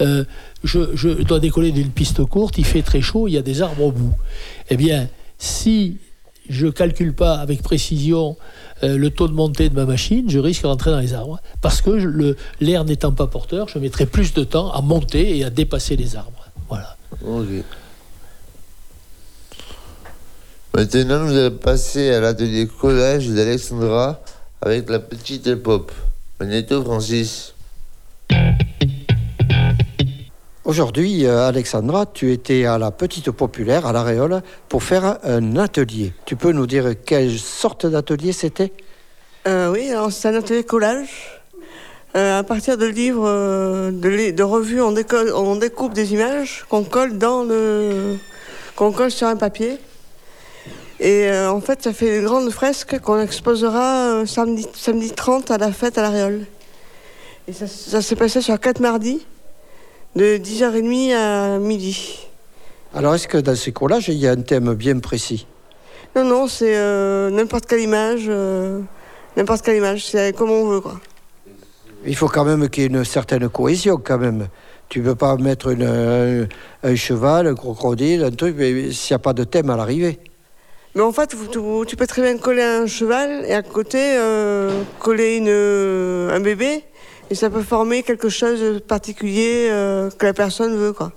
[0.00, 0.24] euh,
[0.64, 3.62] je, je dois décoller d'une piste courte, il fait très chaud, il y a des
[3.62, 4.14] arbres au bout.
[4.68, 5.08] Eh bien,
[5.38, 5.98] si
[6.48, 8.36] je calcule pas avec précision
[8.82, 11.40] euh, le taux de montée de ma machine, je risque de rentrer dans les arbres.
[11.60, 15.50] Parce que l'air n'étant pas porteur, je mettrai plus de temps à monter et à
[15.50, 16.46] dépasser les arbres.
[16.68, 16.96] Voilà.
[17.24, 17.64] Ok.
[20.74, 24.20] Maintenant, nous allons passer à l'atelier collage d'Alexandra
[24.60, 25.90] avec la petite pop.
[26.38, 27.54] Magneto Francis.
[30.66, 35.56] Aujourd'hui, euh, Alexandra, tu étais à la Petite Populaire, à La Réole, pour faire un
[35.58, 36.12] atelier.
[36.24, 38.72] Tu peux nous dire quelle sorte d'atelier c'était?
[39.46, 41.40] Euh, oui, c'est un atelier collage.
[42.16, 43.30] Euh, à partir de livres,
[43.92, 47.12] de, revues, on, découpe des images qu'on colle
[49.12, 49.78] sur un papier.
[50.98, 55.70] Et en fait, ça fait une grande fresque qu'on exposera samedi, samedi 30 à la
[55.70, 56.44] fête à la Réole.
[57.46, 59.24] Et ça, ça s'est passé sur quatre mardis,
[60.16, 62.18] de 10h30 à midi.
[62.94, 65.46] Alors, est-ce que dans ces collages, il y a un thème bien précis?
[66.16, 68.80] Non, non, c'est euh, n'importe quelle image, euh,
[69.36, 70.98] n'importe quelle image, c'est comme on veut, quoi.
[72.06, 74.48] Il faut quand même qu'il y ait une certaine cohésion, quand même.
[74.88, 76.46] Tu ne peux pas mettre une- un,
[76.88, 80.18] un cheval, un crocodile, un truc, mais s'il n'y a pas de thème à l'arrivée.
[80.94, 84.70] Mais en fait, tu, tu peux très bien coller un cheval et à côté euh,
[84.98, 86.84] coller une, euh, un bébé
[87.30, 91.12] et ça peut former quelque chose de particulier euh, que la personne veut, quoi.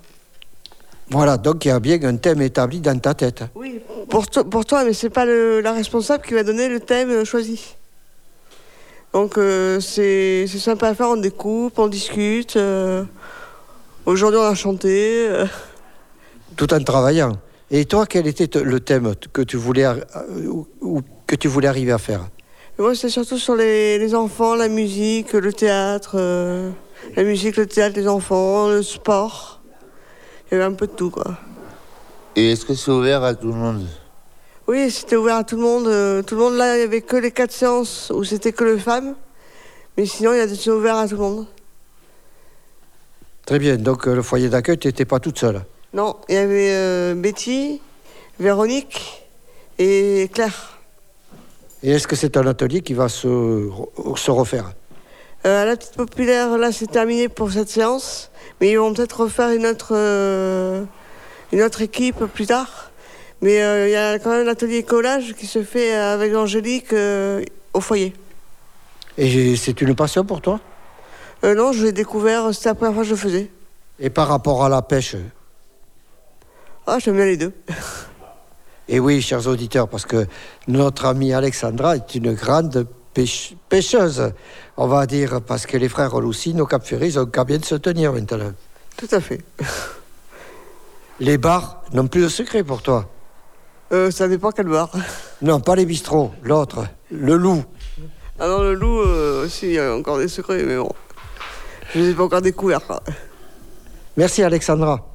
[1.11, 3.43] Voilà, donc il y a bien un thème établi dans ta tête.
[3.55, 3.79] Oui.
[4.09, 7.09] Pour, to- pour toi, mais c'est pas le- la responsable qui va donner le thème
[7.09, 7.75] euh, choisi.
[9.13, 12.55] Donc euh, c'est sympa à faire, on découpe, on discute.
[12.57, 13.03] euh,
[14.05, 15.25] Aujourd'hui, on a chanté.
[15.29, 15.45] euh.
[16.55, 17.33] tout en travaillant.
[17.71, 19.97] Et toi, quel était le thème que tu voulais, ar-
[20.47, 22.21] ou- ou que tu voulais arriver à faire?
[22.79, 26.71] Moi, c'est surtout sur les, les enfants, la musique, le théâtre, euh,
[27.15, 29.61] la musique, le théâtre, les enfants, le sport.
[30.49, 31.37] Il y avait un peu de tout, quoi.
[32.35, 33.85] Et est-ce que c'est ouvert à tout le monde?
[34.67, 35.87] Oui, c'était ouvert à tout le monde.
[35.87, 38.63] euh, tout le monde, là, il n'y avait que les quatre séances où c'était que
[38.63, 39.15] les femmes.
[39.97, 41.45] Mais sinon, il y a des ouvert à tout le monde.
[43.45, 45.65] Très bien, donc euh, le foyer d'accueil, tu n'étais pas toute seule.
[45.91, 47.81] Non, il y avait euh, Betty,
[48.39, 49.27] Véronique
[49.79, 50.78] et Claire.
[51.81, 53.69] Et est-ce que c'est un atelier qui va se,
[54.15, 54.73] se refaire?
[55.45, 58.29] Euh, à la petite populaire, là, c'est terminé pour cette séance.
[58.59, 60.83] Mais ils vont peut-être refaire une autre, euh,
[61.53, 62.91] une autre équipe plus tard.
[63.41, 67.43] Mais euh, il y a quand même l'atelier collage qui se fait avec Angélique euh,
[67.73, 68.13] au foyer.
[69.17, 70.59] Et c'est une passion pour toi?
[71.43, 73.49] Non, je l'ai découvert, c'était la première fois que je le faisais.
[73.97, 75.15] Et par rapport à la pêche?
[76.85, 77.53] Ah, j'aime bien les deux.
[78.91, 80.25] Et oui, chers auditeurs, parce que
[80.67, 84.33] notre amie Alexandra est une grande pêche- pêcheuse,
[84.77, 87.75] on va dire, parce que les frères aussi, nos cap ils ont qu'à bien se
[87.75, 88.51] tenir maintenant.
[88.97, 89.41] Tout à fait.
[91.19, 93.07] Les bars n'ont plus de secret pour toi
[93.91, 94.89] Euh, ça dépend quel bar.
[95.41, 97.63] Non, pas les bistrots, l'autre, le loup.
[98.39, 100.91] Ah non, le loup, euh, aussi, il y a encore des secrets, mais bon.
[101.93, 102.81] Je les ai pas encore découverts.
[104.17, 105.05] Merci Alexandra.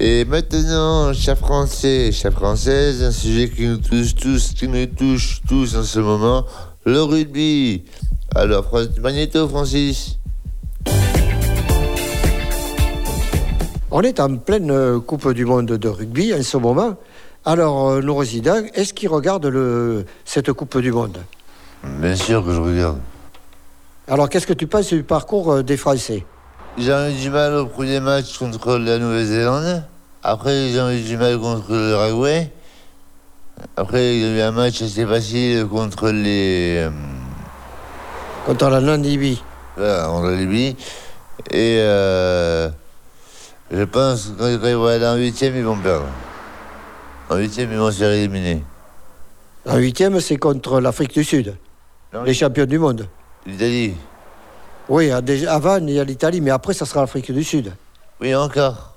[0.00, 5.40] Et maintenant, chers Français, chers Françaises, un sujet qui nous touche tous, qui nous touche
[5.48, 6.44] tous en ce moment,
[6.84, 7.82] le rugby.
[8.32, 8.70] Alors,
[9.00, 10.20] Magnéto, Francis
[13.90, 16.96] On est en pleine euh, Coupe du Monde de rugby en ce moment.
[17.44, 21.18] Alors, euh, nos résidents, est-ce qu'ils regardent le, cette Coupe du Monde?
[21.82, 23.00] Bien sûr que je regarde.
[24.06, 26.24] Alors, qu'est-ce que tu penses du parcours euh, des Français?
[26.78, 29.84] Ils ont eu du mal au premier match contre la Nouvelle-Zélande.
[30.22, 32.52] Après, ils ont eu du mal contre le Paraguay.
[33.76, 36.76] Après, il y a eu un match assez facile contre les.
[36.86, 36.90] euh,
[38.46, 39.42] Contre la Namibie.
[39.76, 40.76] Voilà, contre la Libye.
[41.50, 42.68] Et euh,
[43.70, 46.06] je pense que quand ils vont aller en huitième, ils vont perdre.
[47.28, 48.62] En huitième, ils vont se faire éliminer.
[49.66, 51.56] En huitième, c'est contre l'Afrique du Sud,
[52.14, 53.06] Non, les champions du monde.
[53.44, 53.94] L'Italie.
[54.88, 57.72] Oui, avant, il y a l'Italie, mais après, ça sera l'Afrique du Sud.
[58.20, 58.94] Oui, encore.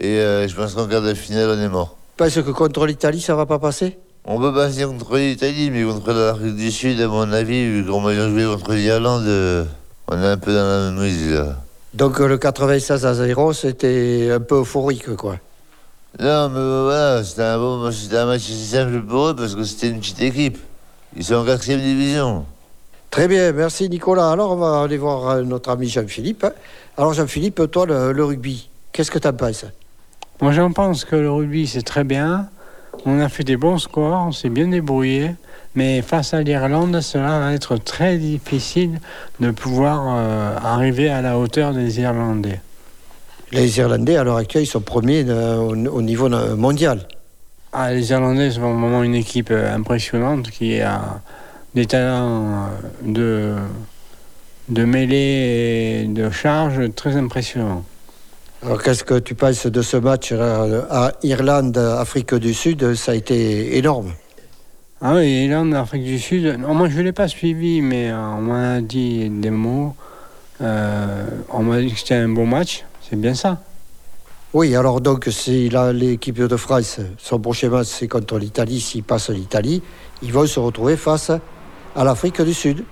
[0.00, 1.96] Et euh, je pense qu'en quart de finale, on est mort.
[2.16, 3.98] Pense que contre l'Italie, ça va pas passer?
[4.24, 8.00] On peut passer contre l'Italie, mais contre l'Afrique du Sud, à mon avis, vu qu'on
[8.00, 9.64] va jouer contre l'Irlande, euh,
[10.08, 11.56] on est un peu dans la mouise, là.
[11.92, 15.36] Donc euh, le 96 à 0, c'était un peu euphorique, quoi.
[16.18, 19.88] Non, mais voilà, c'était un, bon, un match assez simple pour eux parce que c'était
[19.88, 20.58] une petite équipe.
[21.16, 22.46] Ils sont en quatrième division.
[23.14, 24.32] Très bien, merci Nicolas.
[24.32, 26.44] Alors, on va aller voir euh, notre ami Jean-Philippe.
[26.98, 29.66] Alors, Jean-Philippe, toi, le, le rugby, qu'est-ce que tu en penses?
[30.42, 32.48] Moi, j'en pense que le rugby, c'est très bien.
[33.06, 35.30] On a fait des bons scores, on s'est bien débrouillé.
[35.76, 38.98] Mais face à l'Irlande, cela va être très difficile
[39.38, 42.60] de pouvoir euh, arriver à la hauteur des Irlandais.
[43.52, 47.06] Les Irlandais, à l'heure actuelle, ils sont premiers euh, au, au niveau mondial.
[47.72, 51.20] Ah, les Irlandais sont vraiment une équipe impressionnante qui a
[51.74, 52.68] des talents euh,
[53.02, 53.54] de,
[54.68, 57.84] de mêlée et de charge très impressionnants.
[58.62, 62.94] Alors, qu'est-ce que tu penses de ce match euh, à Irlande, Afrique du Sud?
[62.94, 64.12] Ça a été énorme.
[65.02, 68.16] Ah oui, Irlande, Afrique du Sud, non, moi je ne l'ai pas suivi, mais euh,
[68.16, 69.94] on m'a dit des mots.
[70.62, 73.60] Euh, on m'a dit que c'était un bon match, c'est bien ça.
[74.54, 79.30] Oui, alors donc, si l'équipe de France, son prochain match, c'est contre l'Italie, s'ils passent
[79.30, 79.82] l'Italie,
[80.22, 81.32] ils vont se retrouver face
[81.94, 82.84] à l'Afrique du Sud.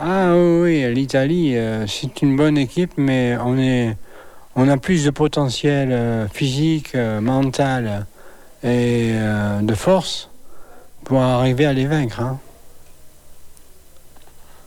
[0.00, 3.96] Ah oui, oui, l'Italie, euh, c'est une bonne équipe, mais on, est,
[4.54, 8.06] on a plus de potentiel euh, physique, euh, mental
[8.62, 10.28] et euh, de force
[11.04, 12.20] pour arriver à les vaincre.
[12.20, 12.38] hein.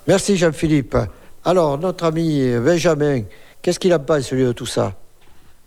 [0.07, 0.97] Merci Jean-Philippe.
[1.45, 3.21] Alors, notre ami Benjamin,
[3.61, 4.93] qu'est-ce qu'il a pas celui de tout ça?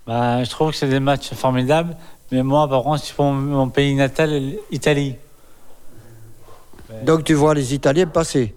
[0.07, 1.97] Bah, je trouve que c'est des matchs formidables,
[2.33, 4.43] mais moi, par contre, c'est pour mon, mon pays natal,
[4.73, 5.15] l'Italie.
[7.05, 8.55] Donc tu vois les Italiens passer.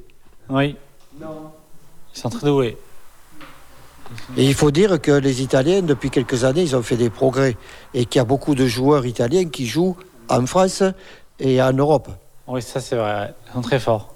[0.50, 0.76] Oui.
[1.20, 2.78] Ils sont très doués.
[4.38, 7.58] Et il faut dire que les Italiens, depuis quelques années, ils ont fait des progrès.
[7.94, 9.98] Et qu'il y a beaucoup de joueurs italiens qui jouent
[10.30, 10.84] en France
[11.40, 12.10] et en Europe.
[12.48, 13.34] Oui, ça c'est vrai.
[13.48, 14.14] Ils sont très forts.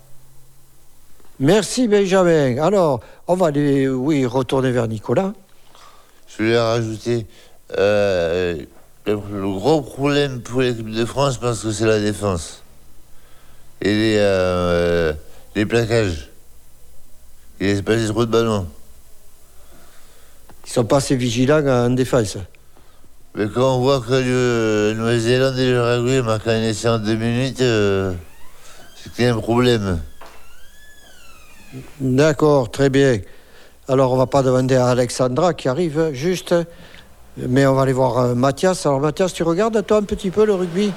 [1.40, 2.62] Merci Benjamin.
[2.62, 5.34] Alors, on va aller, oui, retourner vers Nicolas.
[6.28, 7.26] Je voulais rajouter
[7.78, 8.58] euh,
[9.06, 12.62] le, le gros problème pour l'équipe de France, je pense que c'est la défense.
[13.82, 15.14] Et les, euh,
[15.56, 16.30] les plaquages.
[17.60, 18.68] Il laisse passer trop de ballons.
[20.66, 22.38] Ils sont pas assez vigilants en défense.
[23.36, 27.16] Mais quand on voit que le Nouvelle-Zélande et le Paraguay marquent un essai en deux
[27.16, 28.14] minutes, euh,
[28.96, 30.00] c'est qu'il y a un problème.
[32.00, 33.20] D'accord, très bien.
[33.88, 36.56] Alors, on va pas demander à Alexandra qui arrive juste,
[37.38, 38.86] mais on va aller voir euh, Mathias.
[38.86, 40.92] Alors, Mathias, tu regardes toi un petit peu le rugby?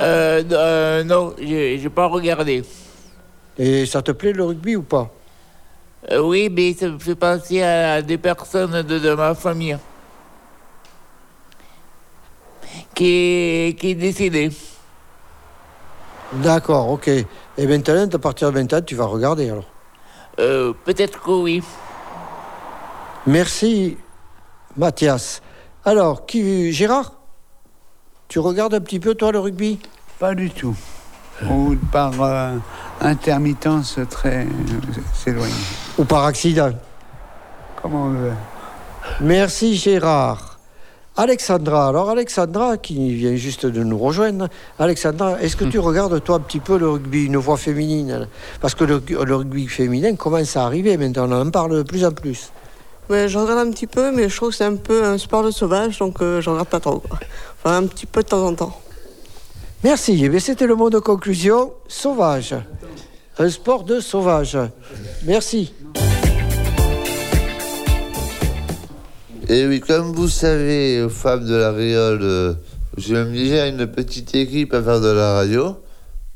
[0.00, 2.64] Euh, euh, non, j'ai pas regardé.
[3.58, 5.10] Et ça te plaît le rugby ou pas?
[6.10, 9.78] Euh, oui, mais ça me fait penser à des personnes de, de ma famille
[12.94, 14.50] qui qui est décédée.
[16.32, 17.08] D'accord, ok.
[17.08, 19.70] Et maintenant, à partir de 20 ans, tu vas regarder alors?
[20.40, 21.62] Euh, peut-être que oui.
[23.26, 23.96] Merci,
[24.76, 25.40] Mathias.
[25.84, 27.12] Alors, qui, Gérard?
[28.28, 29.78] Tu regardes un petit peu, toi, le rugby?
[30.18, 30.76] Pas du tout.
[31.50, 32.56] Ou par euh,
[33.00, 34.46] intermittence très
[35.12, 35.52] s'éloigner.
[35.98, 36.72] Ou par accident?
[37.82, 38.32] Comment on veut.
[39.20, 40.58] Merci, Gérard.
[41.16, 44.48] Alexandra, alors Alexandra qui vient juste de nous rejoindre.
[44.80, 48.26] Alexandra, est-ce que tu regardes toi un petit peu le rugby, une voix féminine?
[48.60, 52.04] Parce que le, le rugby féminin commence à arriver maintenant, on en parle de plus
[52.04, 52.50] en plus.
[53.08, 55.44] Ouais, je regarde un petit peu, mais je trouve que c'est un peu un sport
[55.44, 56.98] de sauvage, donc euh, je regarde pas trop.
[56.98, 57.18] Quoi.
[57.64, 58.78] Enfin, un petit peu de temps en temps.
[59.82, 62.54] Merci, Eh bien, c'était le mot de conclusion, sauvage.
[63.38, 64.58] Un sport de sauvage.
[65.24, 65.72] Merci.
[69.48, 72.56] Et oui, comme vous savez, aux femmes de la Réole,
[72.98, 75.76] j'ai même déjà une petite équipe à faire de la radio.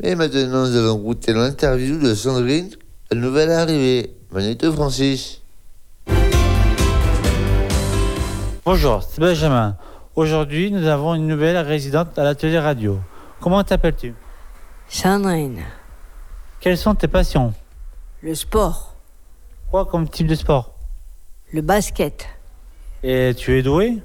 [0.02, 2.70] Et maintenant, nous allons goûter l'interview de Sandrine,
[3.10, 4.14] la nouvelle arrivée.
[4.32, 5.42] Magneto Francis.
[8.64, 9.76] Bonjour, c'est Benjamin.
[10.18, 12.98] Aujourd'hui, nous avons une nouvelle résidente à l'atelier radio.
[13.40, 14.14] Comment t'appelles-tu?
[14.88, 15.60] Sandrine,
[16.58, 17.54] Quelles sont tes passions?
[18.22, 18.96] Le sport,
[19.70, 20.74] Quoi comme type de sport?
[21.52, 22.26] Le basket.
[23.04, 23.98] Et tu es doué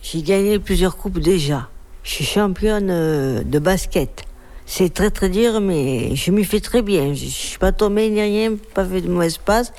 [0.00, 1.68] J'ai gagné plusieurs coupes déjà.
[2.02, 4.24] Je suis championne euh, de basket.
[4.64, 7.12] C'est très très dur, mais je m'y fais très bien.
[7.12, 9.74] Je, je suis pas tombée ni rien, pas fait de mauvaise passe.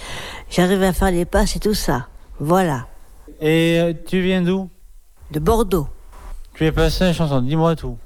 [0.51, 2.09] J'arrive à faire les passes et tout ça.
[2.39, 2.85] Voilà.
[3.41, 4.69] Et euh, tu viens d'où?
[5.31, 5.87] De Bordeaux.
[6.53, 7.97] Tu es passé à une chanson, dis-moi tout.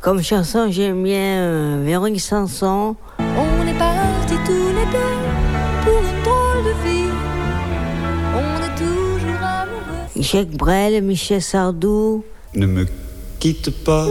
[0.00, 2.94] Comme chanson, j'aime bien euh, Véronique Sanson.
[3.18, 7.10] On est partis tous les deux pour une drôle de vie.
[8.34, 10.08] On est toujours amoureux.
[10.16, 12.24] Jacques Brel, Michel Sardou.
[12.54, 12.86] Ne me
[13.38, 14.06] quitte pas,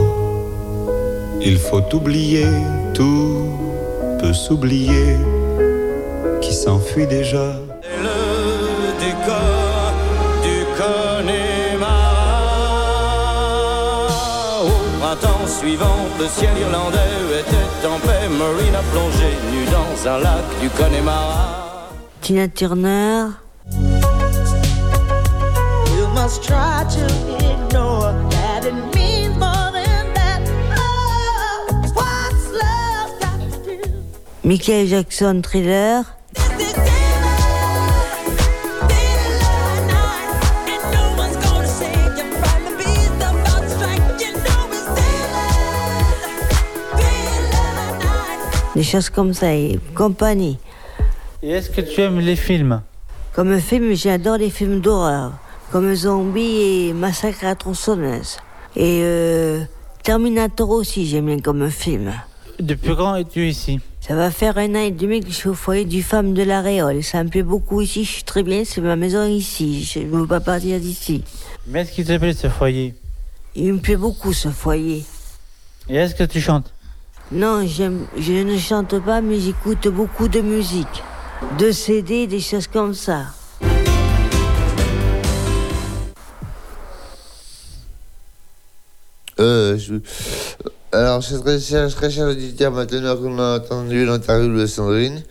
[1.41, 2.47] il faut oublier,
[2.93, 3.49] tout
[4.19, 5.15] peut s'oublier,
[6.41, 7.68] qui s'enfuit déjà.
[15.59, 18.29] Suivant, le ciel irlandais était en paix.
[18.29, 21.89] Marine a plongé nue dans un lac du Connemara.
[22.21, 23.31] Tina Turner.
[25.97, 27.05] You must try to
[27.51, 30.41] ignore that it means more than that.
[30.77, 33.81] Oh, what's love got to do?
[34.43, 36.05] Michael Jackson, Thriller.
[48.79, 50.57] Des choses comme ça, et compagnie.
[51.43, 52.81] Et est-ce que tu aimes les films?
[53.33, 55.33] Comme film, j'adore les films d'horreur,
[55.69, 58.37] comme Zombie et Massacre à tronçonneuse.
[58.77, 59.65] Et euh,
[60.01, 62.13] Terminator aussi, j'aime bien comme film.
[62.57, 63.81] Depuis quand es-tu ici?
[63.99, 66.43] Ça va faire un an et demi que je suis au foyer du femme de
[66.43, 67.03] la Réole.
[67.03, 69.83] Ça me plaît beaucoup ici, je suis très bien, c'est ma maison ici.
[69.83, 71.25] Je ne veux pas partir d'ici.
[71.67, 72.95] Mais est-ce qu'il te plaît ce foyer?
[73.55, 75.03] Il me plaît beaucoup ce foyer.
[75.89, 76.71] Et est-ce que tu chantes?
[77.31, 81.03] Non, j'aime, je ne chante pas, mais j'écoute beaucoup de musique.
[81.57, 83.27] De CD, des choses comme ça.
[89.39, 89.95] Euh, je-
[90.91, 95.23] Alors, c'est très cher, très cher auditeur, maintenant qu'on a entendu l'interview de Sandrine,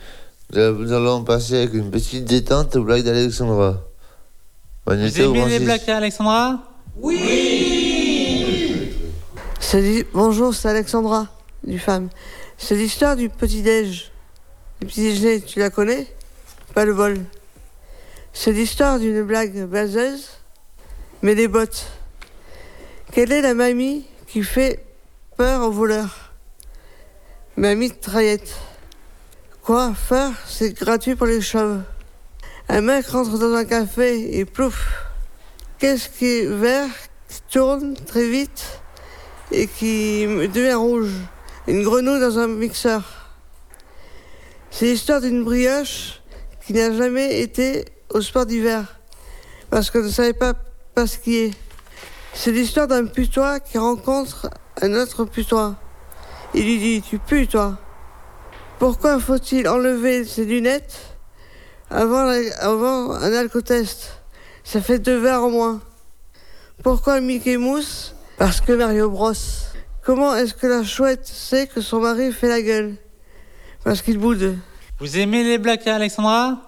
[0.54, 3.80] nous allons passer avec une petite détente aux blagues d'Alexandra.
[4.86, 6.62] Vous aimez les blagues Alexandra
[9.60, 11.26] C'est l'hi- Bonjour, c'est Alexandra,
[12.56, 14.10] C'est l'histoire du petit-déj.
[14.80, 16.06] Le petit-déjeuner, tu la connais?
[16.74, 17.18] Pas le bol.
[18.32, 20.28] C'est l'histoire d'une blague baseuse,
[21.22, 21.86] mais des bottes.
[23.12, 24.84] Quelle est la mamie qui fait
[25.36, 26.32] peur aux voleurs?
[27.56, 28.54] Mamie de Traillette.
[29.62, 30.32] Quoi Faire?
[30.46, 31.82] C'est gratuit pour les chauves.
[32.68, 35.08] Un mec rentre dans un café et plouf
[35.78, 36.90] Qu'est-ce qui est vert,
[37.28, 38.80] qui tourne très vite
[39.50, 41.12] et qui devient rouge?
[41.68, 43.02] Une grenouille dans un mixeur.
[44.70, 46.22] C'est l'histoire d'une brioche
[46.66, 48.98] qui n'a jamais été au sport d'hiver
[49.68, 50.54] parce qu'elle ne savait pas,
[50.94, 51.52] pas skier.
[52.32, 54.48] C'est l'histoire d'un putois qui rencontre
[54.80, 55.76] un autre putois.
[56.54, 57.76] Il lui dit Tu pues, toi
[58.78, 61.18] Pourquoi faut-il enlever ses lunettes
[61.90, 64.22] avant, avant un alcotest?
[64.64, 65.82] Ça fait deux verres en moins.
[66.82, 68.14] Pourquoi Mickey Mouse?
[68.38, 69.34] Parce que Mario Bros.
[70.08, 72.94] Comment est-ce que la chouette sait que son mari fait la gueule?
[73.84, 74.56] Parce qu'il boude.
[75.00, 76.62] Vous aimez les blagues Alexandra?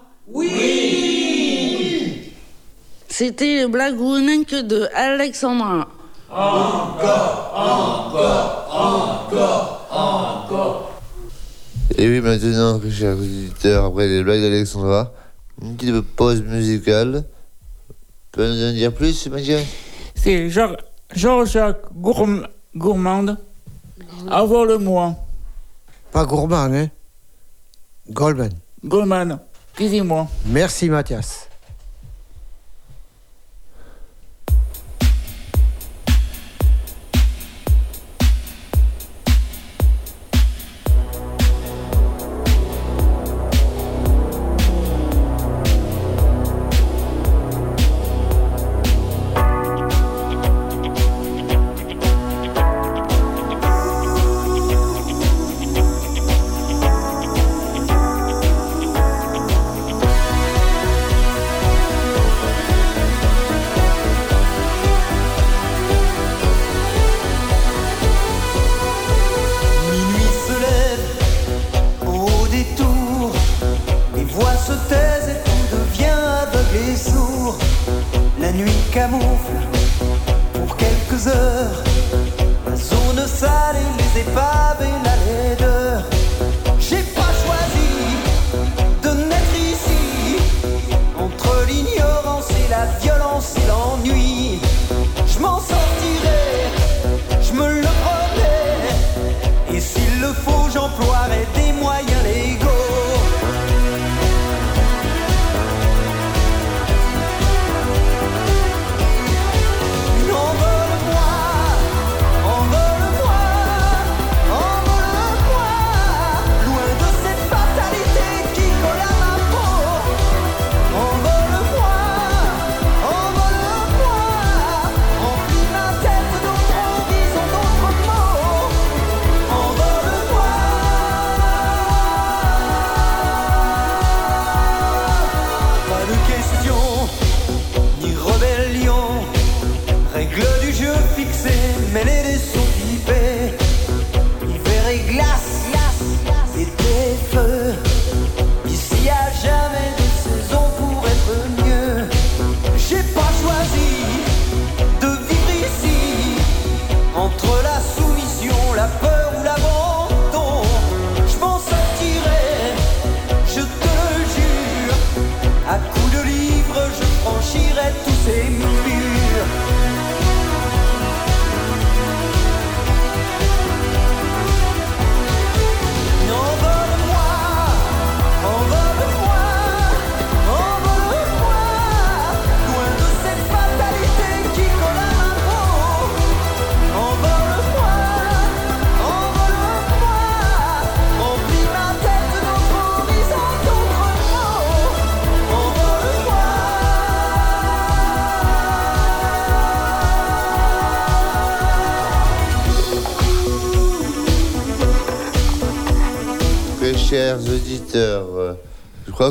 [3.07, 3.97] C'était le blague
[4.45, 5.87] que de Alexandra.
[6.29, 11.01] Encore, encore, encore, Encore.
[11.97, 15.11] Et oui, maintenant, chers auditeurs, après les blagues d'Alexandra,
[15.63, 17.23] une petite pause musicale.
[17.89, 17.95] Tu
[18.33, 19.63] peux nous en dire plus, Mathias
[20.13, 20.77] C'est Gourm-
[21.95, 22.43] Gourmand.
[24.29, 25.15] Avoir le moi.
[26.11, 26.87] Pas gourmand, hein
[28.09, 28.51] Goldman.
[28.83, 29.39] Gourmand.
[29.73, 30.27] Excusez-moi.
[30.47, 31.47] Merci Mathias.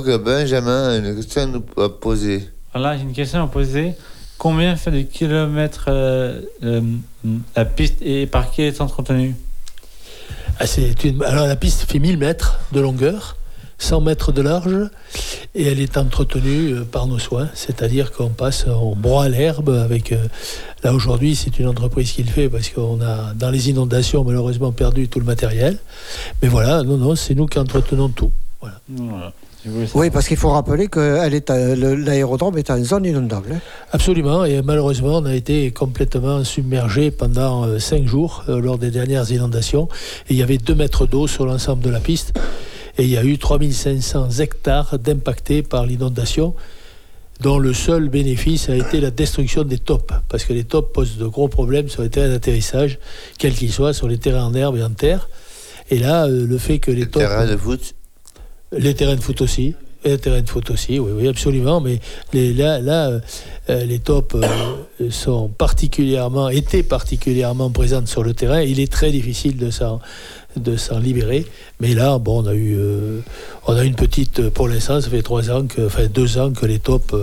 [0.03, 2.49] Que Benjamin a une question à poser.
[2.75, 3.93] Alors là, j'ai une question à poser.
[4.39, 6.81] Combien fait de kilomètres euh, euh,
[7.57, 9.35] la piste et par qui est entretenue
[10.59, 10.65] Ah,
[11.05, 13.37] une- Alors la piste fait 1000 mètres de longueur,
[13.79, 14.89] 100 mètres de large,
[15.55, 20.13] et elle est entretenue euh, par nos soins, c'est-à-dire qu'on passe, on broie l'herbe avec...
[20.13, 20.25] euh,
[20.83, 24.73] Là aujourd'hui, c'est une entreprise qui le fait parce qu'on a, dans les inondations, malheureusement
[24.73, 25.77] perdu tout le matériel.
[26.41, 28.31] Mais voilà, non, non, c'est nous qui entretenons tout.
[28.63, 28.81] Voilà.
[29.95, 31.01] Oui, parce qu'il faut rappeler que
[31.75, 33.53] le- l'aérodrome est en zone inondable.
[33.55, 33.61] hein.
[33.93, 38.91] Absolument, et malheureusement, on a été complètement submergé pendant euh, cinq jours euh, lors des
[38.91, 39.89] dernières inondations.
[40.29, 42.33] Et il y avait 2 mètres d'eau sur l'ensemble de la piste.
[42.99, 46.55] Et il y a eu 3500 hectares d'impactés par l'inondation,
[47.41, 50.15] dont le seul bénéfice a été la destruction des tops.
[50.29, 52.99] Parce que les tops posent de gros problèmes sur les terrains d'atterrissage,
[53.39, 55.29] quels qu'ils soient, sur les terrains en herbe et en terre.
[55.91, 57.25] Et là, euh, le fait que les tops.
[57.25, 57.95] terrains de foot
[58.77, 59.75] Les terrains de foot aussi.
[60.05, 61.81] Les terrains de foot aussi, oui, oui, absolument.
[61.81, 62.01] Mais
[62.33, 63.21] là, là euh,
[63.69, 68.63] euh, les tops euh, sont particulièrement, étaient particulièrement présentes sur le terrain.
[68.63, 70.01] Il est très difficile de s'en,
[70.57, 71.45] de s'en libérer.
[71.81, 72.79] Mais là, bon, on a eu,
[73.67, 76.65] on a une petite, pour l'instant, ça fait trois ans, que, enfin deux ans que
[76.65, 77.15] les tops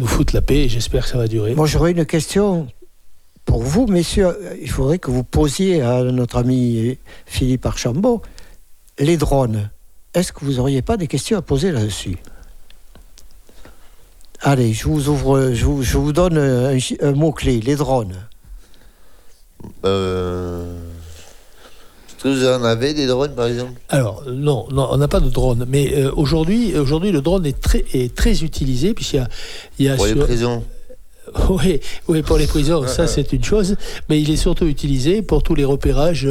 [0.00, 0.64] nous foutent la paix.
[0.64, 1.54] Et j'espère que ça va durer.
[1.54, 2.66] Moi, j'aurais une question
[3.44, 4.36] pour vous, messieurs.
[4.60, 8.22] Il faudrait que vous posiez à notre ami Philippe Archambault
[8.98, 9.70] les drones.
[10.14, 12.16] Est-ce que vous n'auriez pas des questions à poser là-dessus?
[14.42, 18.16] Allez, je vous ouvre, je vous, je vous donne un, mot-clé, les drones.
[19.84, 20.74] Euh,
[22.08, 23.72] Est-ce que vous en avez des drones, par exemple?
[23.90, 25.66] Alors, euh, non, non, on n'a pas de drone.
[25.68, 29.28] Mais euh, aujourd'hui, aujourd'hui, le drone est très, est très utilisé, puisqu'il y a.
[29.78, 30.64] Il y a Pour les prisons.
[31.50, 33.76] Oui, oui, pour les prisons, ça c'est une chose,
[34.08, 36.28] mais il est surtout utilisé pour tous les repérages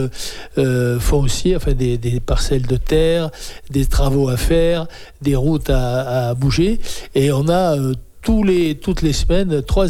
[0.58, 3.30] euh, fonciers, enfin des, des parcelles de terre,
[3.70, 4.88] des travaux à faire,
[5.22, 6.80] des routes à, à bouger,
[7.16, 9.88] et on a euh, tous les, toutes les semaines trois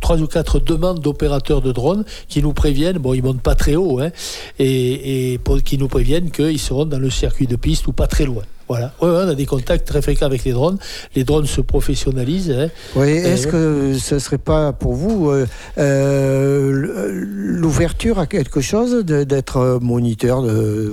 [0.00, 3.74] trois ou quatre demandes d'opérateurs de drones qui nous préviennent, bon ils montent pas très
[3.74, 4.10] haut, hein,
[4.58, 8.06] et, et pour- qui nous préviennent qu'ils seront dans le circuit de piste ou pas
[8.06, 8.42] très loin.
[8.68, 8.92] Voilà.
[9.00, 10.78] Ouais, on a des contacts très fréquents avec les drones.
[11.14, 12.50] Les drones se professionnalisent.
[12.50, 12.68] hein.
[12.96, 15.46] Oui, Euh, est-ce que ce ne serait pas pour vous euh,
[15.78, 20.92] euh, l'ouverture à quelque chose d'être moniteur de...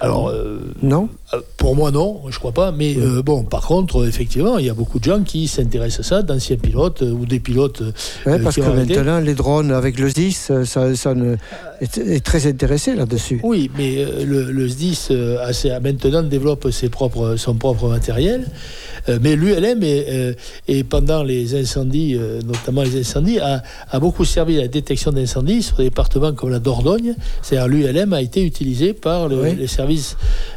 [0.00, 1.08] Alors, euh, non?
[1.56, 2.70] Pour moi, non, je crois pas.
[2.70, 6.06] Mais euh, bon, par contre, euh, effectivement, il y a beaucoup de gens qui s'intéressent
[6.06, 7.82] à ça, d'anciens pilotes euh, ou des pilotes.
[7.82, 7.90] euh,
[8.30, 11.36] Ouais, parce qui que maintenant, les drones avec le 10, ça, ça ne-
[11.80, 13.40] est, est très intéressé là-dessus.
[13.42, 17.54] Oui, mais euh, le, le SDIS euh, a ses- a maintenant développe ses propres, son
[17.54, 18.46] propre matériel.
[19.08, 20.32] Euh, mais l'ULM, est, euh,
[20.68, 25.12] et pendant les incendies, euh, notamment les incendies, a, a beaucoup servi à la détection
[25.12, 27.14] d'incendies sur des départements comme la Dordogne.
[27.42, 29.54] C'est-à-dire l'ULM a été utilisé par le, Oui.
[29.56, 30.16] les services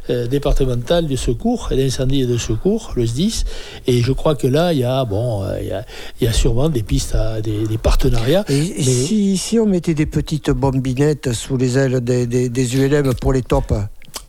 [0.09, 0.27] euh,
[0.63, 3.43] départemental de secours, et d'incendie et de secours, le SDIS.
[3.87, 5.85] Et je crois que là, il y a, bon, euh, il y a,
[6.19, 8.45] il y a sûrement des pistes, à, des, des partenariats.
[8.49, 12.75] Et, et si, si on mettait des petites bombinettes sous les ailes des, des- des
[12.77, 13.73] ULM pour les tops?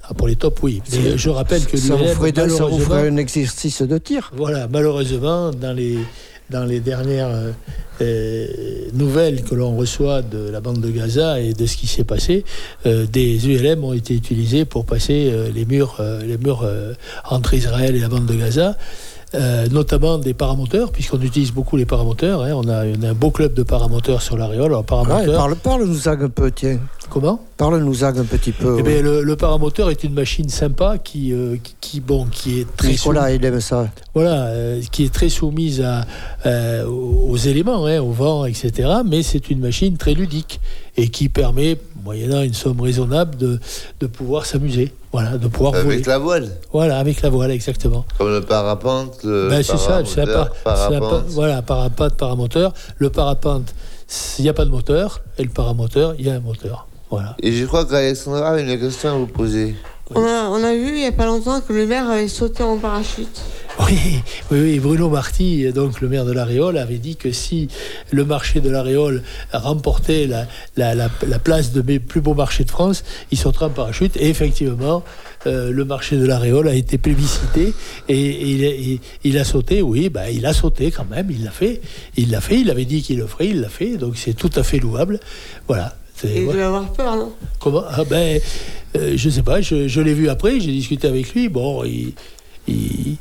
[0.03, 0.83] Ah, pour les tops, oui.
[0.93, 2.05] Mais je rappelle que ça vous
[2.57, 4.31] ça vous ferait un exercice de tir.
[4.37, 5.99] Voilà, malheureusement, dans les,
[6.51, 7.53] dans les dernières euh,
[8.01, 8.47] euh,
[8.93, 12.45] nouvelles que l'on reçoit de la bande de Gaza et de ce qui s'est passé,
[12.87, 16.01] euh, des ULM ont été utilisés pour passer les murs,
[17.25, 18.77] entre Israël et la bande de Gaza.
[19.35, 22.43] Euh, notamment des paramoteurs, puisqu'on utilise beaucoup les paramoteurs.
[22.43, 22.53] hein.
[22.55, 24.73] On, a, on a un beau club de paramoteurs sur l'Aréole.
[24.73, 26.79] Ouais, paramoteur, parle, parle-nous un peu, tiens.
[27.09, 27.41] Comment?
[27.57, 28.77] Parle-nous un petit peu.
[28.79, 28.95] eh ouais.
[28.95, 32.77] bien, le, le paramoteur est une machine sympa qui, euh, qui, qui, bon, qui est
[32.77, 33.89] très Nicolas, il aime ça.
[34.15, 36.07] voilà, euh, qui est très soumise à,
[36.87, 38.89] aux aux éléments, hein, au vent, etc.
[39.05, 40.61] Mais c'est une machine très ludique
[41.01, 43.59] et qui permet, moyennant une somme raisonnable, de,
[44.01, 44.93] de pouvoir s'amuser.
[45.13, 45.95] Voilà, de pouvoir voler.
[45.95, 46.49] Avec la voile.
[46.73, 48.05] Voilà, avec la voile, exactement.
[48.19, 52.73] Comme le parapente, le Ben, c'est ça, c'est par- par- voilà, parapente, paramoteur.
[52.99, 53.75] Le parapente,
[54.39, 56.87] il n'y a pas de moteur, et le paramoteur, il y a un moteur.
[57.11, 57.35] Voilà.
[57.43, 59.75] Et je crois qu'Alexandra a une question à vous poser.
[60.15, 62.63] On a, on a vu il n'y a pas longtemps que le maire avait sauté
[62.63, 63.41] en parachute.
[63.87, 63.97] Oui,
[64.51, 67.69] oui, oui, Bruno Marty, donc le maire de l'Aréole, avait dit que si
[68.11, 69.23] le marché de l'Aréole
[69.53, 73.67] remportait la, la, la- la place de mes plus beaux marchés de France, il sautera
[73.67, 74.17] en parachute.
[74.17, 75.03] Et effectivement,
[75.47, 77.73] euh, le marché de l'Aréole a été plébiscité
[78.09, 81.29] et, et il, a- il- il a sauté, oui, bah, il a sauté quand même,
[81.31, 81.81] il l'a fait.
[82.17, 84.51] Il l'a fait, il avait dit qu'il le ferait, il l'a fait, donc c'est tout
[84.57, 85.21] à fait louable.
[85.69, 85.97] Voilà.
[86.23, 87.33] Il devait avoir peur, non?
[87.59, 87.85] Comment?
[87.89, 88.39] Ah ben,
[88.97, 91.49] euh, je sais pas, je, je l'ai vu après, j'ai discuté avec lui.
[91.49, 92.13] Bon, il,
[92.69, 93.17] il-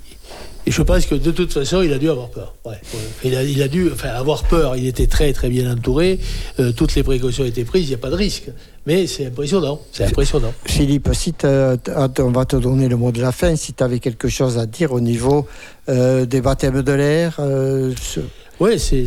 [0.70, 2.54] et je pense que de toute façon, il a dû avoir peur.
[2.64, 2.80] Ouais.
[3.24, 4.76] Il, a, il a dû enfin, avoir peur.
[4.76, 6.20] Il était très très bien entouré.
[6.60, 7.86] euh, toutes les précautions étaient prises.
[7.86, 8.52] Il n'y a pas de risque.
[8.86, 9.82] Mais c'est impressionnant.
[9.92, 10.54] C'est impressionnant.
[10.66, 14.30] Philippe, si on va te donner le mot de la fin, si tu avais quelque
[14.30, 15.48] chose à dire au niveau
[15.90, 17.38] euh, des baptêmes de l'air.
[17.40, 18.20] euh, ce-
[18.60, 19.06] Ouais, c'est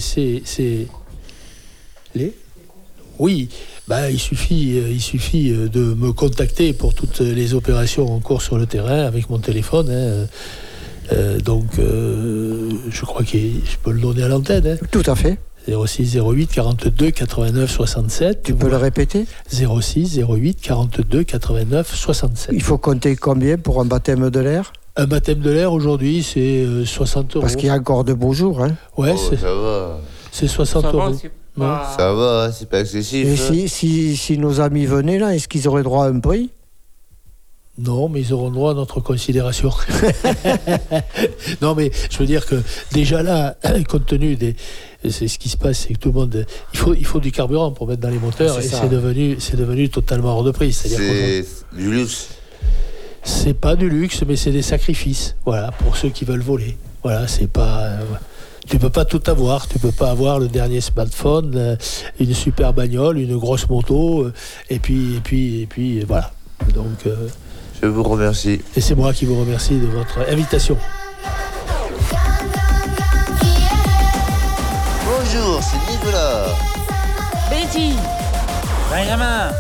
[2.15, 2.33] les?
[3.19, 3.49] Oui,
[3.87, 8.59] bah, il suffit, il suffit de me contacter pour toutes les opérations en cours sur
[8.59, 9.89] le terrain avec mon téléphone.
[9.91, 10.27] hein.
[11.13, 14.67] Euh, donc, euh, je crois que je peux le donner à l'antenne.
[14.67, 14.87] hein.
[14.91, 15.39] Tout à fait.
[15.69, 18.43] 06 08 42 89 67.
[18.43, 22.51] Tu peux le répéter 06 08 42 89 67.
[22.53, 24.73] Il faut compter combien pour un baptême de l'air?
[24.97, 27.43] Un baptême de l'air aujourd'hui, c'est euh, 60 euros.
[27.43, 28.61] Parce qu'il y a encore de beaux jours.
[28.63, 28.73] Hein.
[28.97, 30.01] Ouais, Oh, c'est- ça va.
[30.33, 31.17] c'est 60 Ça va, euros.
[31.57, 33.27] pas- Ça va, c'est pas excessif.
[33.27, 33.37] Et hein.
[33.37, 36.51] si, si, si nos amis venaient là, est-ce qu'ils auraient droit à un prix?
[37.79, 39.71] Non, mais ils auront droit à notre considération.
[41.63, 42.57] non, mais je veux dire que
[42.93, 43.57] déjà là,
[43.89, 44.55] compte tenu des.
[45.09, 46.47] C'est ce qui se passe, c'est que tout le monde.
[46.75, 49.37] Il faut, il faut du carburant pour mettre dans les moteurs C'est et c'est devenu,
[49.39, 50.73] c'est devenu totalement hors de prix.
[50.75, 52.29] C'est du luxe.
[53.23, 55.35] c'est pas du luxe, mais c'est des sacrifices.
[55.47, 56.77] Voilà, pour ceux qui veulent voler.
[57.03, 57.85] Voilà, c'est pas.
[57.85, 58.01] euh,
[58.69, 59.67] tu peux pas tout avoir.
[59.67, 61.77] Tu peux pas avoir le dernier smartphone, euh,
[62.21, 64.33] une super bagnole, une grosse moto, euh,
[64.69, 66.33] et puis, et puis, et puis, voilà.
[66.75, 67.07] Donc.
[67.83, 68.61] Je vous remercie.
[68.77, 70.79] et c'est moi qui vous remercie de votre invitation.
[75.05, 76.47] Bonjour, c'est Nicolas.
[77.51, 77.95] Betty
[78.89, 79.51] Benjamin,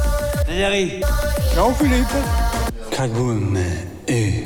[0.46, 1.00] Thierry.
[1.56, 2.06] Jean-Philippe.
[2.92, 3.58] Kagoum
[4.06, 4.44] et